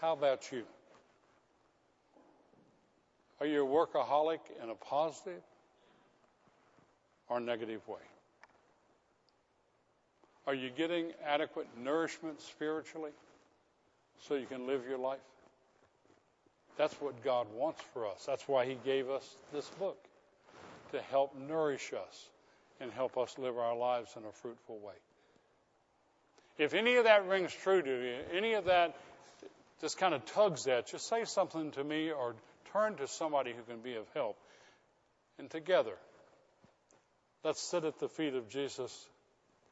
How 0.00 0.12
about 0.12 0.52
you? 0.52 0.62
Are 3.40 3.46
you 3.46 3.64
a 3.64 3.68
workaholic 3.68 4.40
in 4.62 4.68
a 4.68 4.74
positive 4.74 5.40
or 7.28 7.40
negative 7.40 7.86
way? 7.88 8.00
Are 10.46 10.54
you 10.54 10.70
getting 10.70 11.12
adequate 11.24 11.68
nourishment 11.78 12.40
spiritually 12.42 13.12
so 14.26 14.34
you 14.34 14.46
can 14.46 14.66
live 14.66 14.82
your 14.88 14.98
life? 14.98 15.20
That's 16.76 16.94
what 17.00 17.22
God 17.22 17.46
wants 17.54 17.80
for 17.94 18.06
us. 18.06 18.24
That's 18.26 18.46
why 18.46 18.66
He 18.66 18.76
gave 18.84 19.08
us 19.08 19.26
this 19.52 19.68
book 19.78 19.98
to 20.92 21.00
help 21.00 21.34
nourish 21.38 21.92
us 21.92 22.28
and 22.80 22.90
help 22.92 23.16
us 23.16 23.38
live 23.38 23.58
our 23.58 23.76
lives 23.76 24.10
in 24.16 24.24
a 24.24 24.32
fruitful 24.32 24.78
way. 24.78 24.94
If 26.58 26.74
any 26.74 26.96
of 26.96 27.04
that 27.04 27.26
rings 27.26 27.54
true 27.62 27.80
to 27.80 27.88
you, 27.88 28.16
any 28.36 28.54
of 28.54 28.66
that 28.66 28.96
just 29.80 29.98
kind 29.98 30.14
of 30.14 30.24
tugs 30.26 30.66
at, 30.66 30.92
you, 30.92 30.98
say 30.98 31.24
something 31.24 31.70
to 31.72 31.84
me 31.84 32.10
or 32.10 32.34
turn 32.72 32.96
to 32.96 33.06
somebody 33.06 33.52
who 33.52 33.62
can 33.62 33.80
be 33.80 33.96
of 33.96 34.06
help. 34.14 34.36
And 35.38 35.50
together, 35.50 35.94
let's 37.44 37.60
sit 37.60 37.84
at 37.84 37.98
the 37.98 38.08
feet 38.08 38.34
of 38.34 38.48
Jesus 38.48 39.08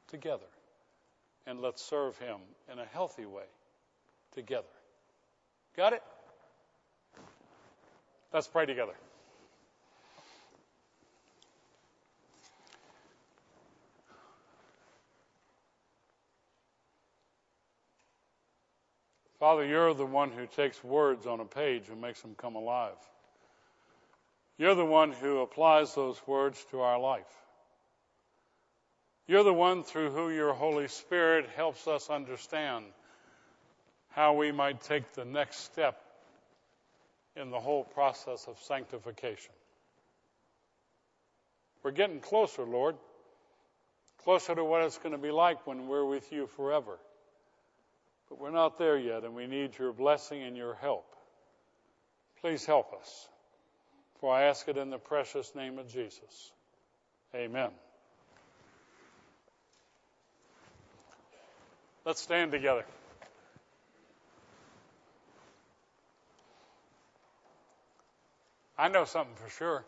together 0.08 0.46
and 1.46 1.60
let's 1.60 1.82
serve 1.82 2.16
him 2.18 2.38
in 2.72 2.78
a 2.78 2.84
healthy 2.84 3.26
way 3.26 3.44
together. 4.32 4.64
Got 5.76 5.94
it? 5.94 6.02
Let's 8.32 8.48
pray 8.48 8.66
together. 8.66 8.94
Father, 19.38 19.64
you're 19.64 19.94
the 19.94 20.06
one 20.06 20.30
who 20.32 20.46
takes 20.46 20.82
words 20.82 21.26
on 21.26 21.40
a 21.40 21.44
page 21.44 21.88
and 21.88 22.00
makes 22.00 22.20
them 22.22 22.34
come 22.36 22.56
alive. 22.56 22.96
You're 24.56 24.74
the 24.74 24.84
one 24.84 25.12
who 25.12 25.38
applies 25.38 25.94
those 25.94 26.20
words 26.26 26.64
to 26.72 26.80
our 26.80 26.98
life. 26.98 27.32
You're 29.28 29.44
the 29.44 29.54
one 29.54 29.84
through 29.84 30.10
who 30.10 30.30
your 30.30 30.52
Holy 30.54 30.88
Spirit 30.88 31.48
helps 31.54 31.86
us 31.86 32.10
understand 32.10 32.86
how 34.10 34.34
we 34.34 34.50
might 34.50 34.80
take 34.82 35.12
the 35.12 35.24
next 35.24 35.58
step 35.58 36.02
in 37.36 37.50
the 37.50 37.60
whole 37.60 37.84
process 37.84 38.46
of 38.48 38.58
sanctification. 38.58 39.52
We're 41.84 41.92
getting 41.92 42.18
closer, 42.18 42.64
Lord, 42.64 42.96
closer 44.24 44.54
to 44.54 44.64
what 44.64 44.82
it's 44.82 44.98
going 44.98 45.12
to 45.12 45.18
be 45.18 45.30
like 45.30 45.66
when 45.66 45.86
we're 45.86 46.04
with 46.04 46.32
you 46.32 46.48
forever. 46.48 46.98
But 48.28 48.40
we're 48.40 48.50
not 48.50 48.78
there 48.78 48.98
yet, 48.98 49.24
and 49.24 49.34
we 49.34 49.46
need 49.46 49.78
your 49.78 49.92
blessing 49.92 50.42
and 50.42 50.56
your 50.56 50.74
help. 50.74 51.06
Please 52.40 52.64
help 52.64 52.92
us. 52.98 53.28
For 54.20 54.34
I 54.34 54.44
ask 54.44 54.68
it 54.68 54.76
in 54.76 54.90
the 54.90 54.98
precious 54.98 55.54
name 55.54 55.78
of 55.78 55.88
Jesus. 55.88 56.52
Amen. 57.34 57.70
Let's 62.04 62.20
stand 62.20 62.52
together. 62.52 62.84
I 68.78 68.88
know 68.88 69.04
something 69.04 69.34
for 69.34 69.50
sure. 69.50 69.84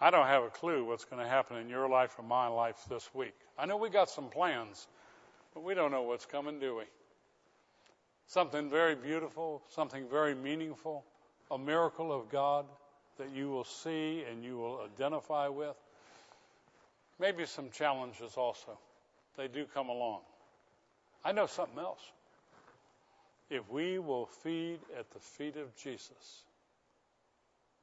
I 0.00 0.10
don't 0.10 0.26
have 0.26 0.42
a 0.42 0.48
clue 0.48 0.84
what's 0.84 1.04
going 1.04 1.22
to 1.22 1.28
happen 1.28 1.58
in 1.58 1.68
your 1.68 1.88
life 1.88 2.16
or 2.18 2.24
my 2.24 2.48
life 2.48 2.76
this 2.88 3.08
week. 3.14 3.34
I 3.56 3.66
know 3.66 3.76
we 3.76 3.90
got 3.90 4.10
some 4.10 4.28
plans, 4.30 4.88
but 5.54 5.62
we 5.62 5.74
don't 5.74 5.90
know 5.90 6.02
what's 6.02 6.26
coming, 6.26 6.58
do 6.58 6.76
we? 6.76 6.84
Something 8.26 8.70
very 8.70 8.94
beautiful, 8.94 9.62
something 9.70 10.08
very 10.08 10.34
meaningful, 10.34 11.04
a 11.50 11.58
miracle 11.58 12.12
of 12.12 12.30
God 12.30 12.66
that 13.18 13.30
you 13.34 13.50
will 13.50 13.64
see 13.64 14.24
and 14.30 14.42
you 14.42 14.56
will 14.56 14.80
identify 14.92 15.48
with. 15.48 15.76
Maybe 17.20 17.46
some 17.46 17.70
challenges 17.70 18.36
also. 18.36 18.78
They 19.36 19.48
do 19.48 19.66
come 19.72 19.88
along. 19.88 20.20
I 21.24 21.32
know 21.32 21.46
something 21.46 21.78
else. 21.78 22.02
If 23.50 23.68
we 23.70 23.98
will 23.98 24.26
feed 24.26 24.78
at 24.98 25.10
the 25.10 25.20
feet 25.20 25.56
of 25.56 25.76
Jesus, 25.76 26.42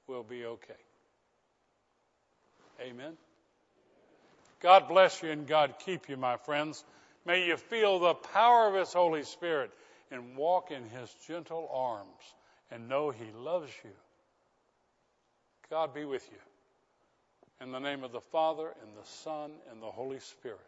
we'll 0.08 0.24
be 0.24 0.46
okay. 0.46 0.74
Amen. 2.82 3.14
God 4.62 4.88
bless 4.88 5.22
you 5.22 5.30
and 5.30 5.48
God 5.48 5.76
keep 5.86 6.10
you, 6.10 6.18
my 6.18 6.38
friends. 6.38 6.84
May 7.26 7.46
you 7.46 7.58
feel 7.58 8.00
the 8.00 8.16
power 8.16 8.68
of 8.68 8.76
His 8.76 8.94
Holy 8.94 9.24
Spirit 9.24 9.72
and 10.12 10.36
walk 10.36 10.72
in 10.72 10.84
His 10.84 11.14
gentle 11.28 11.70
arms 11.74 12.36
and 12.72 12.88
know 12.88 13.10
He 13.10 13.32
loves 13.36 13.72
you. 13.84 13.92
God 15.70 15.94
be 15.94 16.06
with 16.06 16.28
you. 16.32 16.38
In 17.62 17.72
the 17.72 17.80
name 17.80 18.04
of 18.04 18.12
the 18.12 18.22
Father, 18.22 18.74
and 18.82 18.96
the 18.96 19.08
Son, 19.08 19.52
and 19.70 19.82
the 19.82 19.92
Holy 19.92 20.20
Spirit. 20.20 20.60